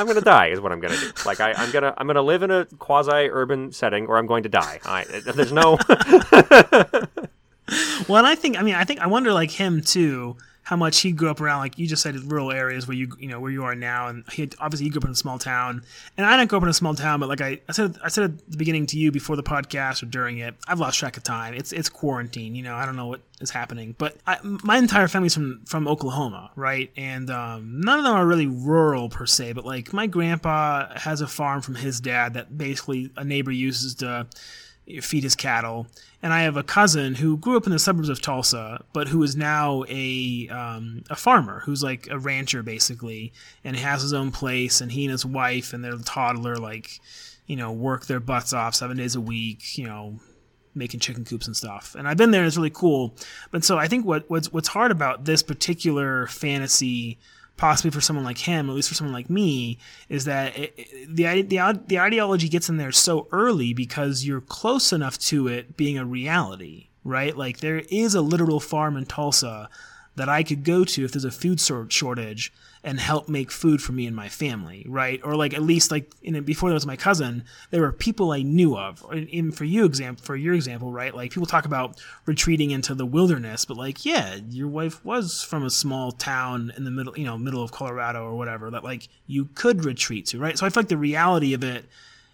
[0.02, 1.12] I'm to die, is what I'm to do.
[1.24, 4.48] Like I, I'm gonna, I'm gonna live in a quasi-urban setting, or I'm going to
[4.48, 4.80] die.
[4.84, 5.78] I, there's no,
[8.08, 10.36] Well, and I think I mean I think I wonder like him too
[10.72, 13.28] how much he grew up around like you just said rural areas where you you
[13.28, 14.08] know where you are now.
[14.08, 15.84] And he had, obviously he grew up in a small town.
[16.16, 18.08] And I didn't grow up in a small town but like I, I said I
[18.08, 21.18] said at the beginning to you before the podcast or during it I've lost track
[21.18, 21.52] of time.
[21.52, 23.94] It's it's quarantine you know I don't know what is happening.
[23.98, 26.90] But I, my entire family's from from Oklahoma right?
[26.96, 31.20] And um, none of them are really rural per se but like my grandpa has
[31.20, 34.26] a farm from his dad that basically a neighbor uses to
[35.00, 35.86] feed his cattle.
[36.22, 39.22] And I have a cousin who grew up in the suburbs of Tulsa, but who
[39.22, 43.32] is now a um, a farmer who's like a rancher basically,
[43.64, 44.80] and has his own place.
[44.80, 47.00] And he and his wife and their toddler like,
[47.46, 49.78] you know, work their butts off seven days a week.
[49.78, 50.20] You know,
[50.74, 51.94] making chicken coops and stuff.
[51.98, 53.14] And I've been there; it's really cool.
[53.50, 57.18] But so I think what what's what's hard about this particular fantasy
[57.62, 61.42] possibly for someone like him, at least for someone like me, is that it, the,
[61.42, 65.96] the the ideology gets in there so early because you're close enough to it being
[65.96, 67.36] a reality, right?
[67.36, 69.68] Like there is a literal farm in Tulsa
[70.16, 72.52] that I could go to if there's a food shortage
[72.84, 75.20] and help make food for me and my family, right?
[75.22, 78.42] Or like at least like in, before there was my cousin, there were people I
[78.42, 79.04] knew of.
[79.10, 81.14] And for you example, for your example, right?
[81.14, 85.64] Like people talk about retreating into the wilderness, but like yeah, your wife was from
[85.64, 89.08] a small town in the middle, you know, middle of Colorado or whatever that like
[89.26, 90.58] you could retreat to, right?
[90.58, 91.86] So I feel like the reality of it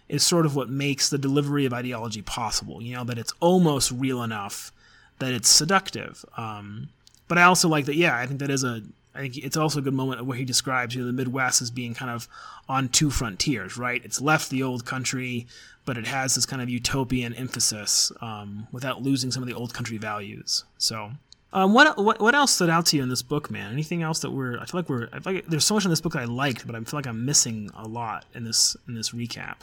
[0.09, 2.81] is sort of what makes the delivery of ideology possible.
[2.81, 4.71] You know that it's almost real enough
[5.19, 6.25] that it's seductive.
[6.35, 6.89] Um,
[7.29, 7.95] but I also like that.
[7.95, 8.83] Yeah, I think that is a.
[9.15, 11.61] I think it's also a good moment of where he describes you know, the Midwest
[11.61, 12.27] as being kind of
[12.67, 14.03] on two frontiers, right?
[14.05, 15.47] It's left the old country,
[15.83, 19.73] but it has this kind of utopian emphasis um, without losing some of the old
[19.73, 20.63] country values.
[20.77, 21.11] So,
[21.51, 23.71] um, what, what what else stood out to you in this book, man?
[23.71, 24.59] Anything else that we're?
[24.59, 25.09] I feel like we're.
[25.11, 26.97] I feel like there's so much in this book that I liked, but I feel
[26.97, 29.57] like I'm missing a lot in this in this recap.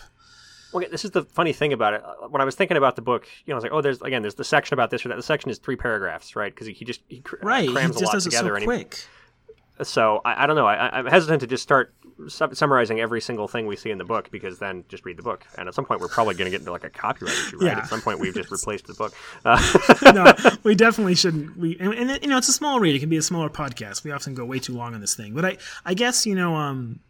[0.76, 2.04] Okay, this is the funny thing about it.
[2.04, 4.02] Uh, when I was thinking about the book, you know, I was like, oh, there's
[4.02, 5.16] again, there's the section about this or that.
[5.16, 6.54] The section is three paragraphs, right?
[6.54, 8.58] Because he just he cr- right, crams he just a lot together.
[8.60, 8.94] so quick.
[8.94, 10.66] He, so I, I, don't know.
[10.66, 11.92] I, am hesitant to just start
[12.28, 15.22] su- summarizing every single thing we see in the book because then just read the
[15.22, 15.44] book.
[15.58, 17.66] And at some point, we're probably going to get into like a copyright issue, right?
[17.66, 17.78] Yeah.
[17.78, 19.14] At some point, we've just replaced the book.
[19.44, 21.56] Uh, no, we definitely shouldn't.
[21.58, 22.94] We and, and, you know, it's a small read.
[22.94, 24.04] It can be a smaller podcast.
[24.04, 25.34] We often go way too long on this thing.
[25.34, 27.00] But I, I guess you know, um,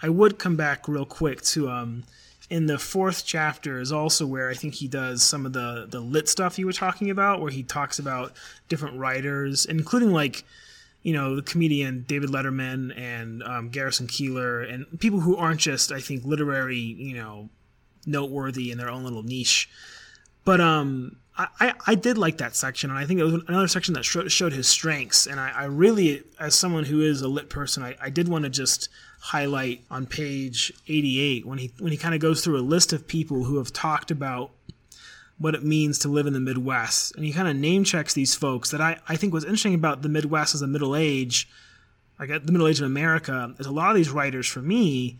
[0.00, 2.04] I would come back real quick to um
[2.52, 6.00] in the fourth chapter is also where I think he does some of the the
[6.00, 8.34] lit stuff you were talking about, where he talks about
[8.68, 10.44] different writers, including like
[11.02, 15.92] you know the comedian David Letterman and um, Garrison Keillor and people who aren't just
[15.92, 17.48] I think literary you know
[18.04, 19.70] noteworthy in their own little niche,
[20.44, 21.16] but um.
[21.34, 24.30] I, I did like that section, and I think it was another section that showed,
[24.30, 25.26] showed his strengths.
[25.26, 28.44] And I, I really, as someone who is a lit person, I, I did want
[28.44, 28.90] to just
[29.22, 33.06] highlight on page 88 when he when he kind of goes through a list of
[33.06, 34.50] people who have talked about
[35.38, 37.14] what it means to live in the Midwest.
[37.14, 40.02] And he kind of name checks these folks that I, I think was interesting about
[40.02, 41.48] the Midwest as a middle age,
[42.18, 45.18] like uh, the middle age of America, is a lot of these writers for me,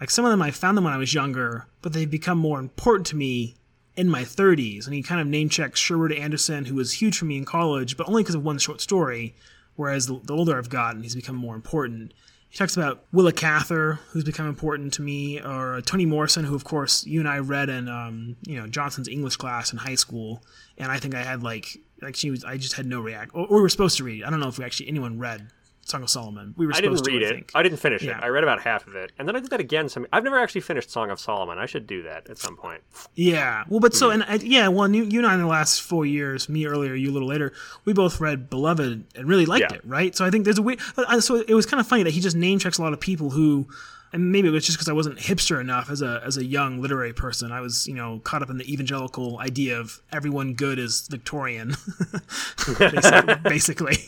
[0.00, 2.60] like some of them I found them when I was younger, but they've become more
[2.60, 3.56] important to me
[3.96, 4.84] in my 30s.
[4.84, 7.96] And he kind of name checks Sherwood Anderson, who was huge for me in college,
[7.96, 9.34] but only because of one short story.
[9.74, 12.12] Whereas the, the older I've gotten, he's become more important.
[12.50, 16.64] He talks about Willa Cather, who's become important to me, or Toni Morrison, who of
[16.64, 20.42] course you and I read in um, you know Johnson's English class in high school,
[20.78, 23.32] and I think I had like like she was I just had no react.
[23.34, 24.24] Or, or we were supposed to read.
[24.24, 25.50] I don't know if we actually anyone read
[25.88, 26.54] Song of Solomon.
[26.56, 27.34] We were I didn't supposed read to.
[27.34, 27.50] I it.
[27.54, 28.18] I didn't finish Yeah.
[28.18, 28.24] it.
[28.24, 29.88] I read about half of it, and then I did that again.
[29.88, 31.58] Some I've never actually finished Song of Solomon.
[31.58, 32.82] I should do that at some point.
[33.14, 33.64] Yeah.
[33.68, 36.04] Well, but so and I, yeah, well, you, you and I in the last four
[36.06, 37.52] years, me earlier, you a little later,
[37.84, 39.76] we both read Beloved and really liked Yeah.
[39.78, 40.14] it, right?
[40.16, 40.76] So I think there's a way.
[40.96, 43.00] uh, So it was kind of funny that he just name checks a lot of
[43.00, 43.66] people who.
[44.12, 46.80] And maybe it was just because I wasn't hipster enough as a as a young
[46.80, 47.52] literary person.
[47.52, 51.76] I was, you know, caught up in the evangelical idea of everyone good is Victorian,
[53.42, 53.98] basically.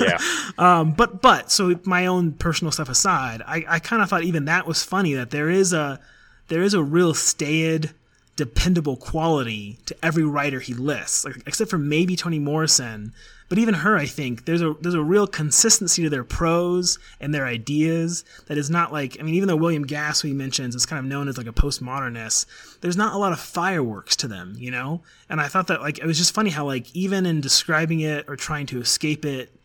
[0.00, 0.18] Yeah.
[0.58, 4.46] Um, but but so my own personal stuff aside, I, I kind of thought even
[4.46, 6.00] that was funny that there is a
[6.48, 7.92] there is a real staid,
[8.34, 13.12] dependable quality to every writer he lists, like, except for maybe Toni Morrison.
[13.48, 17.34] But even her, I think there's a there's a real consistency to their prose and
[17.34, 20.84] their ideas that is not like I mean even though William Gass, we mentions, is
[20.84, 22.44] kind of known as like a postmodernist,
[22.82, 25.02] there's not a lot of fireworks to them, you know.
[25.30, 28.26] And I thought that like it was just funny how like even in describing it
[28.28, 29.58] or trying to escape it,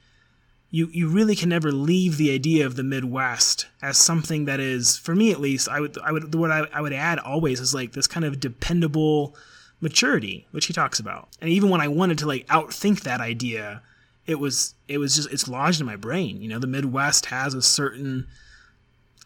[0.71, 4.97] you you really can never leave the idea of the Midwest as something that is,
[4.97, 7.73] for me at least, I would I would what I, I would add always is
[7.73, 9.36] like this kind of dependable
[9.84, 11.27] maturity, which he talks about.
[11.41, 13.84] And even when I wanted to like outthink that idea,
[14.25, 16.41] it was it was just it's lodged in my brain.
[16.41, 18.27] You know, the Midwest has a certain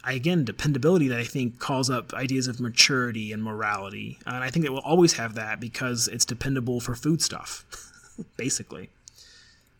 [0.03, 4.65] again dependability that I think calls up ideas of maturity and morality, and I think
[4.65, 7.63] it will always have that because it's dependable for food stuff,
[8.37, 8.89] basically.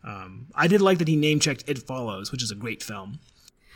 [0.03, 3.19] Um, I did like that he name checked It Follows, which is a great film.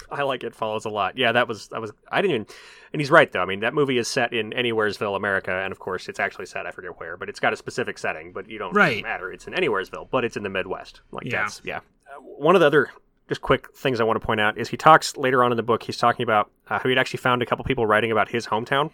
[0.10, 1.18] I like it follows a lot.
[1.18, 2.48] Yeah, that was that was I didn't even
[2.94, 3.42] and he's right though.
[3.42, 6.66] I mean that movie is set in Anywheresville, America, and of course it's actually set
[6.66, 9.04] I forget where, but it's got a specific setting, but you don't Right.
[9.04, 9.32] matter.
[9.32, 11.02] It's in Anywheresville, but it's in the Midwest.
[11.12, 11.42] Like Yeah.
[11.44, 11.78] that's yeah.
[12.08, 12.90] Uh, one of the other
[13.30, 15.64] just quick things I want to point out is he talks later on in the
[15.64, 15.84] book.
[15.84, 18.92] He's talking about uh, how he'd actually found a couple people writing about his hometown.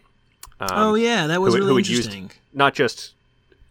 [0.59, 2.31] Um, oh yeah, that was who- really who had used- interesting.
[2.53, 3.13] not just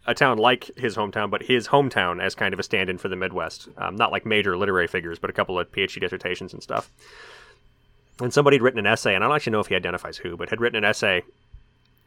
[0.05, 3.15] a town like his hometown, but his hometown as kind of a stand-in for the
[3.17, 3.67] Midwest.
[3.77, 6.89] Um, not like major literary figures, but a couple of PhD dissertations and stuff.
[8.19, 10.35] And somebody had written an essay, and I don't actually know if he identifies who,
[10.37, 11.23] but had written an essay.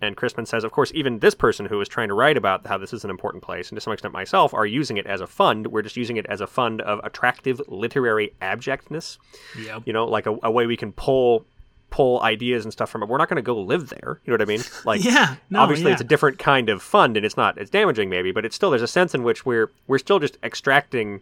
[0.03, 2.79] And Crispin says, of course, even this person who is trying to write about how
[2.79, 5.27] this is an important place, and to some extent myself, are using it as a
[5.27, 5.67] fund.
[5.67, 9.19] We're just using it as a fund of attractive literary abjectness.
[9.59, 9.83] Yep.
[9.85, 11.45] You know, like a, a way we can pull
[11.91, 13.09] pull ideas and stuff from it.
[13.09, 14.21] We're not going to go live there.
[14.25, 14.61] You know what I mean?
[14.85, 15.93] Like, Yeah, no, obviously yeah.
[15.93, 18.71] it's a different kind of fund and it's not it's damaging maybe but it's still
[18.71, 21.21] there's a sense in which we're we're still just extracting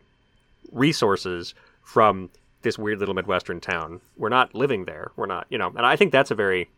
[0.70, 2.30] resources from
[2.68, 4.02] this weird little midwestern town.
[4.18, 5.10] We're not living there.
[5.16, 5.68] We're not, you know.
[5.68, 6.68] And I think that's a very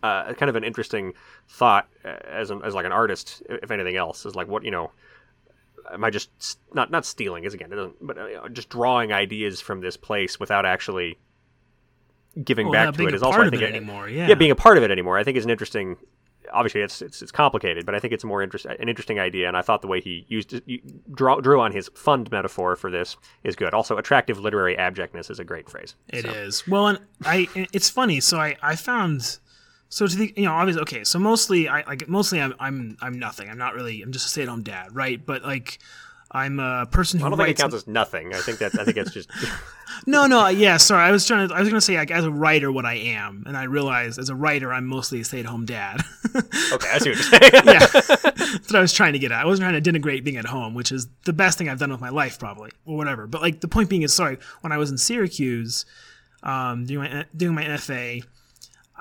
[0.00, 1.12] uh, kind of an interesting
[1.48, 4.70] thought uh, as an, as like an artist, if anything else, is like what you
[4.70, 4.92] know.
[5.92, 6.30] Am I just
[6.72, 7.42] not not stealing?
[7.42, 11.18] Is again, it doesn't, but uh, just drawing ideas from this place without actually
[12.44, 14.28] giving Well, back to it a also part I of think it anymore, yeah.
[14.28, 15.18] yeah, being a part of it anymore.
[15.18, 15.96] I think is an interesting.
[16.52, 19.48] Obviously, it's it's, it's complicated, but I think it's a more interest, an interesting idea.
[19.48, 20.64] And I thought the way he used it,
[21.14, 23.74] draw, drew on his fund metaphor for this is good.
[23.74, 25.94] Also, attractive literary abjectness is a great phrase.
[26.08, 28.20] It So, is well, and I it's funny.
[28.20, 29.38] So I I found
[29.88, 31.04] so to the you know obviously okay.
[31.04, 33.48] So mostly I like mostly I'm I'm I'm nothing.
[33.48, 35.24] I'm not really I'm just a stay at home dad, right?
[35.24, 35.78] But like
[36.36, 38.34] I'm a person who I don't think it counts as nothing.
[38.34, 39.30] I think that I think it's just
[40.06, 40.76] no, no, yeah.
[40.76, 41.54] Sorry, I was trying to.
[41.54, 44.18] I was going to say like as a writer what I am, and I realized
[44.18, 46.02] as a writer I'm mostly a stay at home dad.
[46.36, 46.88] okay.
[46.92, 47.52] I see what you're saying.
[47.64, 49.40] yeah, that's what I was trying to get at.
[49.40, 51.90] I wasn't trying to denigrate being at home, which is the best thing I've done
[51.90, 53.26] with my life, probably, or whatever.
[53.26, 55.86] But like the point being is, sorry, when I was in Syracuse,
[56.42, 58.24] um, doing my doing my MFA,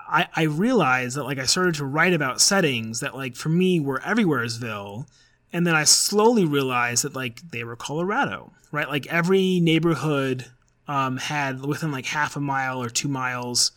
[0.08, 3.82] I I realized that like I started to write about settings that like for me
[3.82, 5.06] were everywheresville,
[5.54, 8.88] and then I slowly realized that like they were Colorado, right?
[8.88, 10.46] Like every neighborhood
[10.88, 13.72] um, had within like half a mile or two miles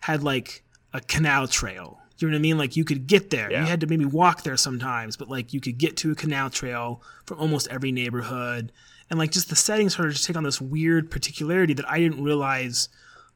[0.00, 0.62] had like
[0.92, 1.98] a canal trail.
[2.18, 2.58] You know what I mean?
[2.58, 3.50] Like you could get there.
[3.50, 3.60] Yeah.
[3.60, 6.48] You had to maybe walk there sometimes, but like you could get to a canal
[6.48, 8.72] trail from almost every neighborhood.
[9.10, 12.22] And like just the settings started to take on this weird particularity that I didn't
[12.22, 12.88] realize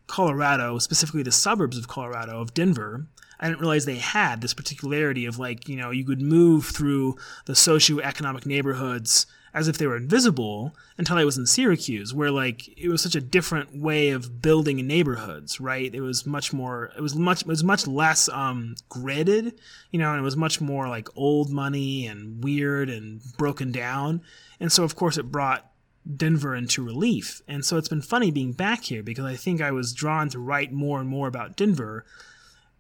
[0.07, 3.07] Colorado, specifically the suburbs of Colorado, of Denver,
[3.41, 7.16] I didn't realize they had this particularity of like, you know, you could move through
[7.47, 12.68] the socioeconomic neighborhoods as if they were invisible until I was in Syracuse, where like
[12.78, 15.93] it was such a different way of building neighborhoods, right?
[15.93, 19.59] It was much more, it was much, it was much less um, gridded,
[19.91, 24.20] you know, and it was much more like old money and weird and broken down.
[24.61, 25.70] And so, of course, it brought
[26.16, 27.43] Denver into relief.
[27.49, 30.39] And so it's been funny being back here because I think I was drawn to
[30.39, 32.05] write more and more about Denver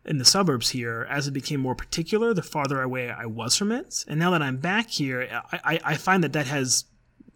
[0.08, 3.70] in the suburbs here as it became more particular the farther away I was from
[3.70, 4.04] it.
[4.08, 6.86] And now that I'm back here, I, I, I find that that has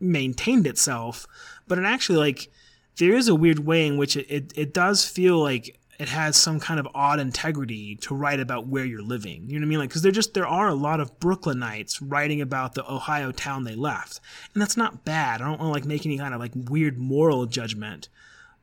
[0.00, 1.26] maintained itself,
[1.68, 2.50] but it actually like
[2.96, 6.36] there is a weird way in which it, it, it does feel like it has
[6.36, 9.44] some kind of odd integrity to write about where you're living.
[9.46, 9.78] You know what I mean?
[9.78, 13.64] Like, because there just there are a lot of Brooklynites writing about the Ohio town
[13.64, 14.18] they left,
[14.52, 15.40] and that's not bad.
[15.40, 18.08] I don't want to like make any kind of like weird moral judgment,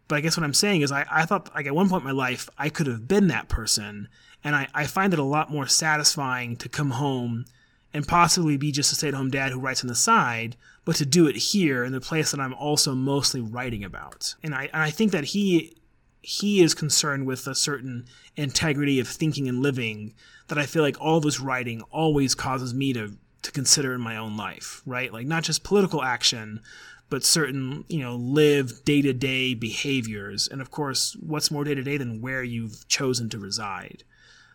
[0.09, 2.07] but I guess what I'm saying is I, I thought like at one point in
[2.07, 4.09] my life I could have been that person,
[4.43, 7.45] and I, I find it a lot more satisfying to come home
[7.93, 11.27] and possibly be just a stay-at-home dad who writes on the side, but to do
[11.27, 14.35] it here in the place that I'm also mostly writing about.
[14.43, 15.75] And I and I think that he
[16.21, 18.05] he is concerned with a certain
[18.35, 20.13] integrity of thinking and living
[20.47, 24.01] that I feel like all of his writing always causes me to to consider in
[24.01, 25.13] my own life, right?
[25.13, 26.61] Like not just political action,
[27.09, 30.47] but certain, you know, live day-to-day behaviors.
[30.47, 34.03] And of course, what's more day-to-day than where you've chosen to reside?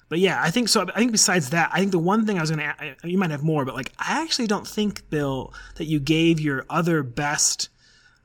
[0.09, 0.87] But yeah, I think so.
[0.95, 3.43] I think besides that, I think the one thing I was to, you might have
[3.43, 7.71] more, but like, I actually don't think, Bill, that you gave your other best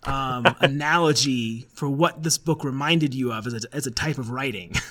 [0.04, 4.30] um, analogy for what this book reminded you of as a, as a type of
[4.32, 4.74] writing.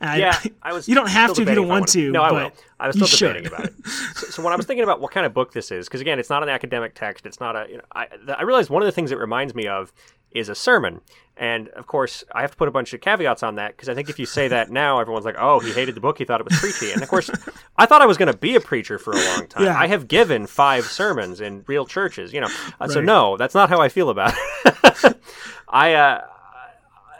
[0.00, 0.88] I- Yeah, I was.
[0.88, 2.10] You don't have to if you don't want to.
[2.12, 2.62] No, I but will.
[2.78, 3.52] I was still debating should.
[3.52, 3.74] about it.
[4.14, 6.18] So, so when I was thinking about what kind of book this is, because again,
[6.18, 7.24] it's not an academic text.
[7.24, 7.66] It's not a.
[7.70, 8.06] You know, I,
[8.36, 9.92] I realized one of the things it reminds me of
[10.38, 11.00] is a sermon,
[11.36, 13.94] and of course, I have to put a bunch of caveats on that because I
[13.94, 16.18] think if you say that now, everyone's like, "Oh, he hated the book.
[16.18, 17.30] He thought it was preachy." And of course,
[17.76, 19.64] I thought I was going to be a preacher for a long time.
[19.64, 19.78] Yeah.
[19.78, 22.48] I have given five sermons in real churches, you know.
[22.80, 24.32] Uh, So no, that's not how I feel about
[24.64, 25.16] it.
[25.68, 25.94] I.
[25.94, 26.20] Uh,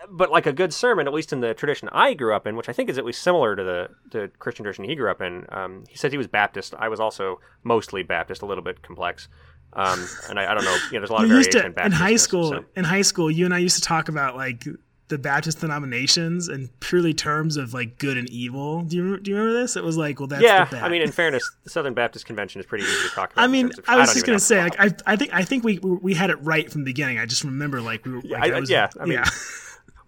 [0.08, 2.68] but like a good sermon, at least in the tradition I grew up in, which
[2.68, 5.44] I think is at least similar to the, the Christian tradition he grew up in.
[5.50, 6.74] Um, he said he was Baptist.
[6.78, 9.28] I was also mostly Baptist, a little bit complex.
[9.76, 10.74] Um, and I, I don't know.
[10.90, 12.00] You know, there's a lot of variation to in Baptist.
[12.00, 12.50] high school.
[12.50, 12.64] So.
[12.74, 14.64] In high school, you and I used to talk about like
[15.08, 18.82] the Baptist denominations and purely terms of like good and evil.
[18.82, 19.76] Do you do you remember this?
[19.76, 20.82] It was like, well, that's Yeah, the bad.
[20.84, 23.42] I mean, in fairness, the Southern Baptist Convention is pretty easy to talk about.
[23.44, 25.62] I mean, of- I was don't just gonna say, like, I, I think, I think
[25.62, 27.18] we we had it right from the beginning.
[27.20, 29.24] I just remember, like, we were, Yeah, like, I- was, yeah, I mean, yeah,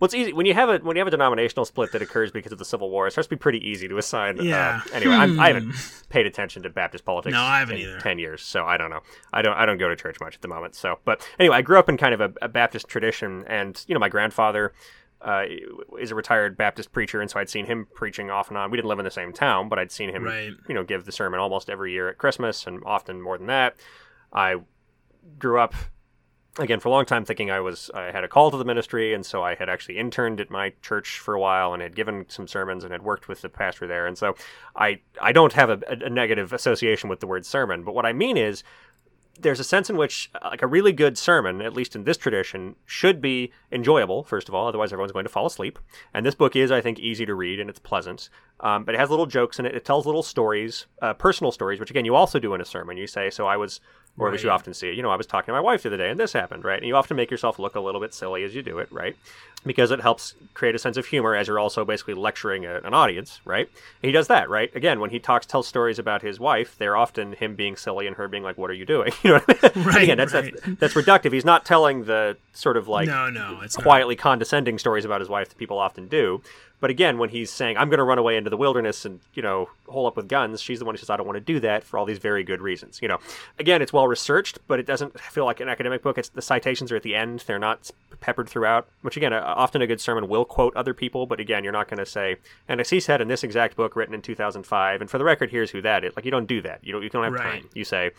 [0.01, 2.53] Well, easy when you have a when you have a denominational split that occurs because
[2.53, 3.07] of the Civil War.
[3.09, 4.39] It starts to be pretty easy to assign.
[4.39, 4.81] uh, Yeah.
[4.93, 5.55] anyway, I'm, I Hmm.
[5.55, 7.33] haven't paid attention to Baptist politics.
[7.33, 7.99] No, I haven't in either.
[7.99, 9.01] Ten years, so I don't know.
[9.33, 9.55] I don't.
[9.57, 10.75] I don't go to church much at the moment.
[10.77, 13.95] So, but anyway, I grew up in kind of a, a Baptist tradition, and you
[13.95, 14.73] know, my grandfather.
[15.21, 15.47] Uh,
[15.99, 18.71] is a retired Baptist preacher, and so I'd seen him preaching off and on.
[18.71, 20.53] We didn't live in the same town, but I'd seen him, Right.
[20.69, 23.75] you know, give the sermon almost every year at Christmas, and often more than that.
[24.33, 24.59] I
[25.41, 25.75] grew up
[26.59, 29.15] again for a long time thinking I was I had a call to the ministry,
[29.15, 32.27] and so I had actually interned at my church for a while and had given
[32.29, 34.35] some sermons and had worked with the pastor there, and so
[34.77, 38.13] I I don't have a, a negative association with the word sermon, but what I
[38.13, 38.63] mean is
[39.41, 42.17] there's a sense in which uh, like a really good sermon at least in this
[42.17, 45.79] tradition should be enjoyable first of all otherwise everyone's going to fall asleep.
[46.13, 48.29] And this book is i think easy to read and it's pleasant
[48.61, 49.75] um, but it has little jokes in it.
[49.75, 52.97] It tells little stories uh, personal stories which again you also do in a sermon.
[52.97, 53.81] You say so i was
[54.19, 55.83] or at least you often see it you know i was talking to my wife
[55.83, 58.01] the other day and this happened right and you often make yourself look a little
[58.01, 59.17] bit silly as you do it right
[59.67, 62.95] because it helps create a sense of humor as you're also basically lecturing a, an
[62.95, 63.69] audience, right?
[64.03, 64.75] And he does that, right?
[64.75, 68.17] Again, when he talks, tells stories about his wife, they're often him being silly and
[68.17, 69.87] her being like, "What are you doing?" You know, what I mean?
[69.87, 70.55] Right, again, that's, right.
[70.55, 71.33] that's that's reductive.
[71.33, 73.83] He's not telling the sort of like no, no, it's not.
[73.83, 76.41] quietly condescending stories about his wife that people often do.
[76.81, 79.43] But again, when he's saying, "I'm going to run away into the wilderness and you
[79.43, 81.59] know hole up with guns," she's the one who says, "I don't want to do
[81.61, 83.19] that for all these very good reasons." You know,
[83.59, 86.19] again, it's well researched, but it doesn't feel like an academic book.
[86.19, 88.87] It's the citations are at the end; they're not peppered throughout.
[89.03, 91.89] Which again, uh, often a good sermon will quote other people, but again, you're not
[91.89, 92.37] going to say,
[92.69, 95.51] "And as he said in this exact book written in 2005," and for the record,
[95.51, 96.15] here's who that is.
[96.15, 96.79] Like you don't do that.
[96.85, 97.03] You don't.
[97.03, 97.63] You don't have Right.
[97.63, 97.71] time.
[97.75, 98.13] You say.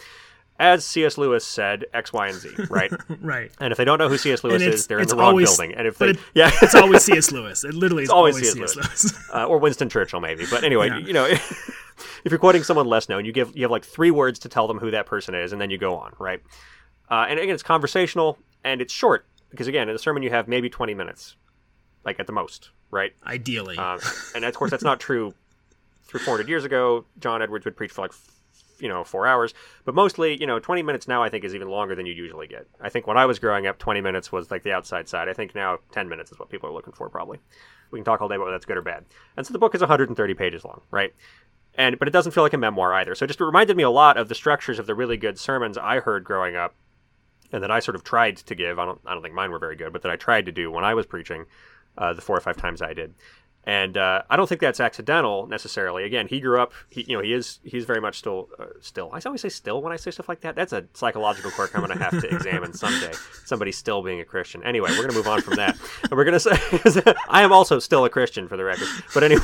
[0.60, 1.18] As C.S.
[1.18, 2.92] Lewis said, X, Y, and Z, right?
[3.22, 3.50] right.
[3.62, 4.44] And if they don't know who C.S.
[4.44, 5.74] Lewis is, they're in it's the wrong always- building.
[5.76, 7.32] And if they, it- yeah, It's always C.S.
[7.32, 7.64] Lewis.
[7.64, 8.74] It literally is always always, C.S.
[8.74, 9.04] C.S.
[9.14, 9.30] Lewis.
[9.34, 10.46] uh, or Winston Churchill maybe.
[10.52, 10.98] But anyway, Yeah.
[10.98, 14.38] you know, if you're quoting someone less known, you give you have like three words
[14.40, 16.42] to tell them who that person is, and then you go on, right?
[17.10, 20.48] Uh, and again, it's conversational and it's short because again, in a sermon you have
[20.50, 21.38] maybe 20 minutes,
[22.04, 23.14] like at the most, right?
[23.26, 23.78] Ideally.
[23.78, 23.98] Uh,
[24.36, 25.34] and of course, that's not true.
[26.04, 28.12] Three, 400 years ago, John Edwards would preach for like,
[28.80, 29.54] you know, four hours.
[29.86, 32.48] But mostly, you know, 20 minutes now I think is even longer than you usually
[32.48, 32.68] get.
[32.82, 35.30] I think when I was growing up, 20 minutes was like the outside side.
[35.30, 37.40] I think now 10 minutes is what people are looking for, probably.
[37.92, 39.06] We can talk all day about whether that's good or bad.
[39.38, 41.14] And so the book is 130 pages long, right?
[41.76, 43.16] And but it doesn't feel like a memoir either.
[43.16, 45.78] So it just reminded me a lot of the structures of the really good sermons
[45.78, 46.76] I heard growing up,
[47.52, 48.80] and that I sort of tried to give.
[48.80, 50.72] I don't, I don't think mine were very good, but that I tried to do
[50.72, 51.46] when I was preaching,
[51.98, 53.14] uh, the four or five times I did.
[53.66, 56.04] And uh, I don't think that's accidental necessarily.
[56.04, 56.72] Again, he grew up.
[56.90, 57.60] He, you know, he is.
[57.64, 58.50] He's very much still.
[58.58, 60.56] Uh, still, I always say still when I say stuff like that.
[60.56, 63.12] That's a psychological quirk I'm going to have to examine someday.
[63.46, 64.64] Somebody still being a Christian.
[64.64, 65.78] Anyway, we're going to move on from that.
[66.04, 68.88] And we're going to say, I am also still a Christian for the record.
[69.14, 69.44] But anyway,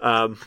[0.02, 0.38] um,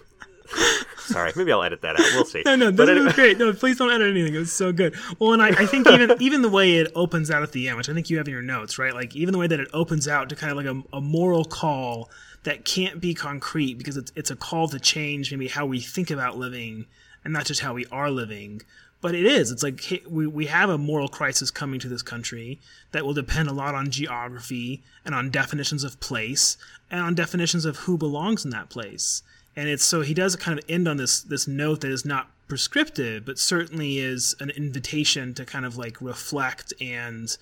[0.97, 1.31] sorry.
[1.35, 2.05] Maybe I'll edit that out.
[2.13, 2.43] We'll see.
[2.49, 3.37] No, no, this anyway- is great.
[3.37, 4.33] No, please don't edit anything.
[4.35, 4.95] It was so good.
[5.19, 7.77] Well, and I, I think even even the way it opens out at the end,
[7.77, 8.93] which I think you have in your notes, right?
[8.93, 11.45] Like even the way that it opens out to kind of like a, a moral
[11.45, 12.09] call
[12.43, 16.09] that can't be concrete because it's it's a call to change maybe how we think
[16.09, 16.85] about living
[17.23, 18.61] and not just how we are living.
[19.01, 19.49] But it is.
[19.51, 22.59] It's like hey, we, we have a moral crisis coming to this country
[22.91, 26.57] that will depend a lot on geography and on definitions of place
[26.91, 29.21] and on definitions of who belongs in that place
[29.59, 32.29] and it's so he does kind of end on this this note that is not
[32.47, 37.37] prescriptive but certainly is an invitation to kind of like reflect and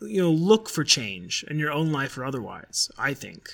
[0.00, 3.50] you know look for change in your own life or otherwise i think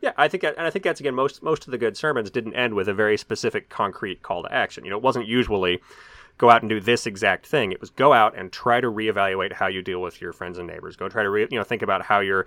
[0.00, 2.54] Yeah, I think, and I think that's again most most of the good sermons didn't
[2.54, 4.84] end with a very specific, concrete call to action.
[4.84, 5.80] You know, it wasn't usually
[6.38, 7.72] go out and do this exact thing.
[7.72, 10.68] It was go out and try to reevaluate how you deal with your friends and
[10.68, 10.94] neighbors.
[10.96, 12.46] Go try to re, you know think about how you're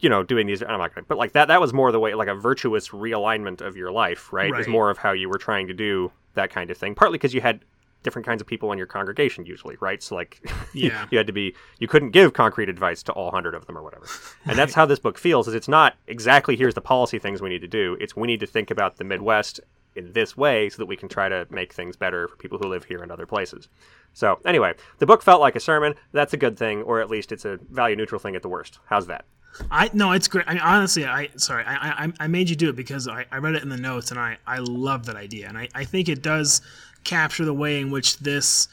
[0.00, 0.62] you know doing these.
[0.62, 2.88] I'm not going, to but like that that was more the way like a virtuous
[2.88, 4.48] realignment of your life, right?
[4.48, 6.94] It was more of how you were trying to do that kind of thing.
[6.94, 7.64] Partly because you had
[8.02, 10.02] different kinds of people in your congregation usually, right?
[10.02, 10.40] So like
[10.74, 11.06] Yeah.
[11.10, 13.82] you had to be you couldn't give concrete advice to all 100 of them or
[13.82, 14.06] whatever.
[14.46, 17.50] And that's how this book feels is it's not exactly here's the policy things we
[17.50, 17.96] need to do.
[18.00, 19.60] It's we need to think about the Midwest
[19.96, 22.68] in this way so that we can try to make things better for people who
[22.68, 23.68] live here and other places.
[24.12, 25.94] So, anyway, the book felt like a sermon.
[26.12, 28.78] That's a good thing or at least it's a value neutral thing at the worst.
[28.86, 29.24] How's that?
[29.70, 32.70] I no it's great i mean honestly i sorry i i, I made you do
[32.70, 35.48] it because I, I read it in the notes and i i love that idea
[35.48, 36.62] and I, I think it does
[37.04, 38.68] capture the way in which this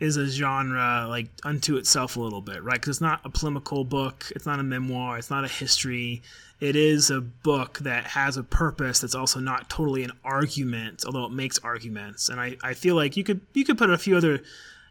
[0.00, 2.80] is a genre like unto itself a little bit, right?
[2.80, 6.22] Because it's not a polemical book, it's not a memoir, it's not a history.
[6.60, 11.24] It is a book that has a purpose that's also not totally an argument, although
[11.24, 12.28] it makes arguments.
[12.28, 14.40] And I, I feel like you could you could put a few other,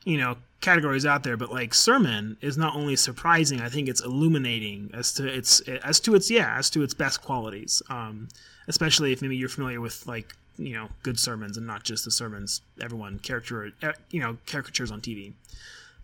[0.07, 4.01] you know, categories out there, but like sermon is not only surprising, I think it's
[4.01, 7.81] illuminating as to its as to its yeah as to its best qualities.
[7.89, 8.29] Um,
[8.69, 12.11] especially if maybe you're familiar with like you know good sermons and not just the
[12.11, 15.33] sermons everyone character eh, you know caricatures on TV.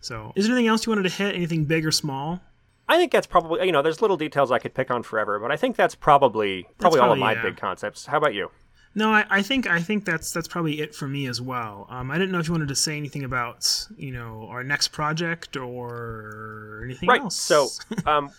[0.02, 1.34] So, is there anything else you wanted to hit?
[1.34, 2.40] Anything big or small?
[2.86, 5.50] I think that's probably you know there's little details I could pick on forever, but
[5.50, 7.42] I think that's probably probably all of my yeah.
[7.42, 8.04] big concepts.
[8.04, 8.50] How about you?
[8.96, 11.86] No, I, I think I think that's that's probably it for me as well.
[11.90, 14.88] Um, I didn't know if you wanted to say anything about you know our next
[14.88, 17.20] project or anything Right.
[17.20, 17.34] else.
[17.36, 17.68] So,
[18.06, 18.30] um,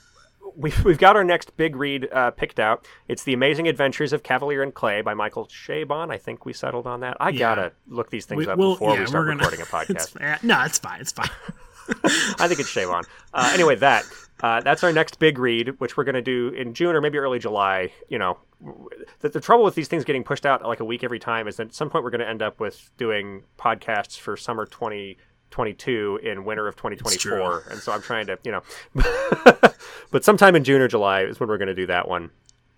[0.56, 2.88] we've, we've got our next big read uh, picked out.
[3.08, 6.10] It's The Amazing Adventures of Kavalier and Clay by Michael Chabon.
[6.12, 7.18] I think we settled on that.
[7.20, 7.40] I Yeah.
[7.40, 10.12] gotta look these things We- up we'll- before yeah, we start gonna- recording a it's,
[10.14, 10.22] podcast.
[10.22, 11.02] eh, no, it's fine.
[11.02, 11.30] It's fine.
[12.40, 13.04] I think it's Chabon.
[13.34, 14.06] Uh, anyway, that
[14.42, 17.18] Uh, that's our next big read, which we're going to do in June or maybe
[17.18, 17.92] early July.
[18.10, 18.38] You know,
[19.22, 21.58] the, the trouble with these things getting pushed out like a week every time is
[21.58, 26.20] that at some point we're going to end up with doing podcasts for summer 2022
[26.22, 27.64] in winter of 2024.
[27.70, 28.62] And so I'm trying to, you know,
[30.12, 32.32] but sometime in June or July is when we're going to do that one.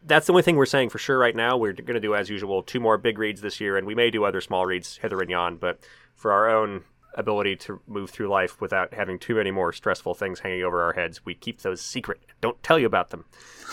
[0.04, 1.58] That's the only thing we're saying for sure right now.
[1.58, 4.10] We're going to do, as usual, two more big reads this year, and we may
[4.10, 5.58] do other small reads hither and yon.
[5.58, 5.80] But
[6.16, 6.84] for our own
[7.18, 10.94] ability to move through life without having too many more stressful things hanging over our
[10.94, 11.26] heads.
[11.26, 12.22] We keep those secret.
[12.40, 13.26] Don't tell you about them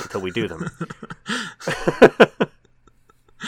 [0.02, 0.68] until we do them.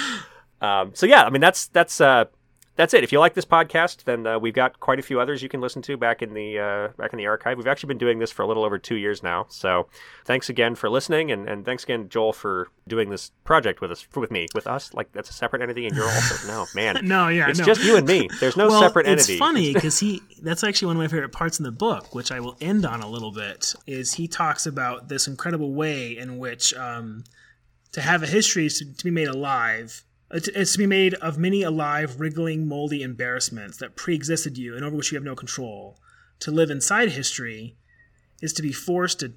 [0.61, 2.27] um, so yeah, I mean that's that's uh,
[2.77, 3.03] that's it.
[3.03, 5.61] If you like this podcast, then uh, we've got quite a few others you can
[5.61, 7.57] listen to back in the uh, back in the archive.
[7.57, 9.47] We've actually been doing this for a little over two years now.
[9.49, 9.89] So
[10.25, 14.03] thanks again for listening, and, and thanks again, Joel, for doing this project with us,
[14.03, 14.93] for, with me, with us.
[14.93, 17.01] Like that's a separate entity, and you're also no man.
[17.03, 17.65] no, yeah, it's no.
[17.65, 18.29] just you and me.
[18.41, 19.35] There's no well, separate entity.
[19.35, 22.31] it's funny because he that's actually one of my favorite parts in the book, which
[22.31, 23.75] I will end on a little bit.
[23.87, 27.25] Is he talks about this incredible way in which um,
[27.93, 31.39] to have a history is to, to be made alive it's to be made of
[31.39, 35.99] many alive, wriggling, moldy embarrassments that pre-existed you and over which you have no control.
[36.41, 37.77] To live inside history
[38.43, 39.35] is to be forced to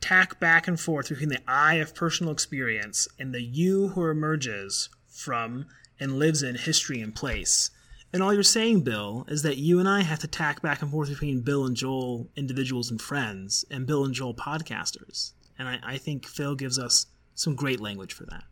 [0.00, 4.88] tack back and forth between the eye of personal experience and the you who emerges
[5.08, 5.66] from
[6.00, 7.70] and lives in history and place.
[8.12, 10.90] And all you're saying, Bill, is that you and I have to tack back and
[10.90, 15.32] forth between Bill and Joel individuals and friends and Bill and Joel podcasters.
[15.58, 18.44] And I, I think Phil gives us some great language for that.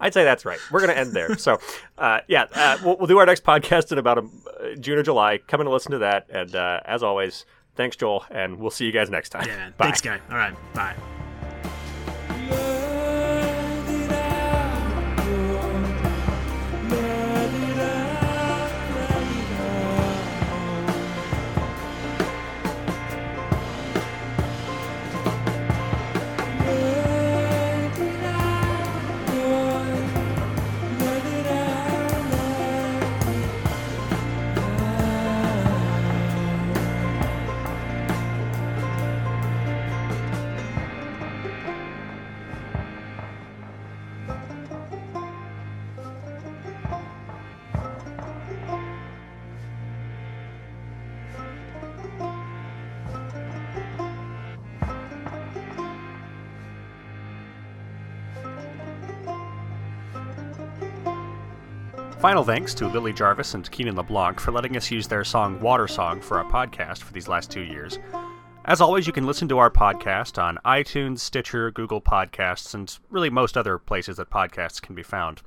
[0.00, 0.58] I'd say that's right.
[0.70, 1.36] We're going to end there.
[1.38, 1.58] So,
[1.96, 5.02] uh, yeah, uh, we'll, we'll, do our next podcast in about a, uh, June or
[5.02, 5.38] July.
[5.38, 6.26] Come and listen to that.
[6.30, 9.46] And uh, as always, thanks, Joel, and we'll see you guys next time.
[9.46, 9.86] Yeah, Bye.
[9.86, 10.20] thanks, guy.
[10.30, 10.94] All right, bye.
[62.28, 65.88] Final thanks to Lily Jarvis and Keenan LeBlanc for letting us use their song Water
[65.88, 67.98] Song for our podcast for these last two years.
[68.66, 73.30] As always, you can listen to our podcast on iTunes, Stitcher, Google Podcasts, and really
[73.30, 75.40] most other places that podcasts can be found.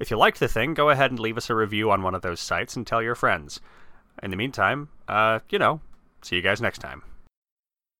[0.00, 2.22] If you liked the thing, go ahead and leave us a review on one of
[2.22, 3.60] those sites and tell your friends.
[4.20, 5.80] In the meantime, uh, you know,
[6.22, 7.04] see you guys next time.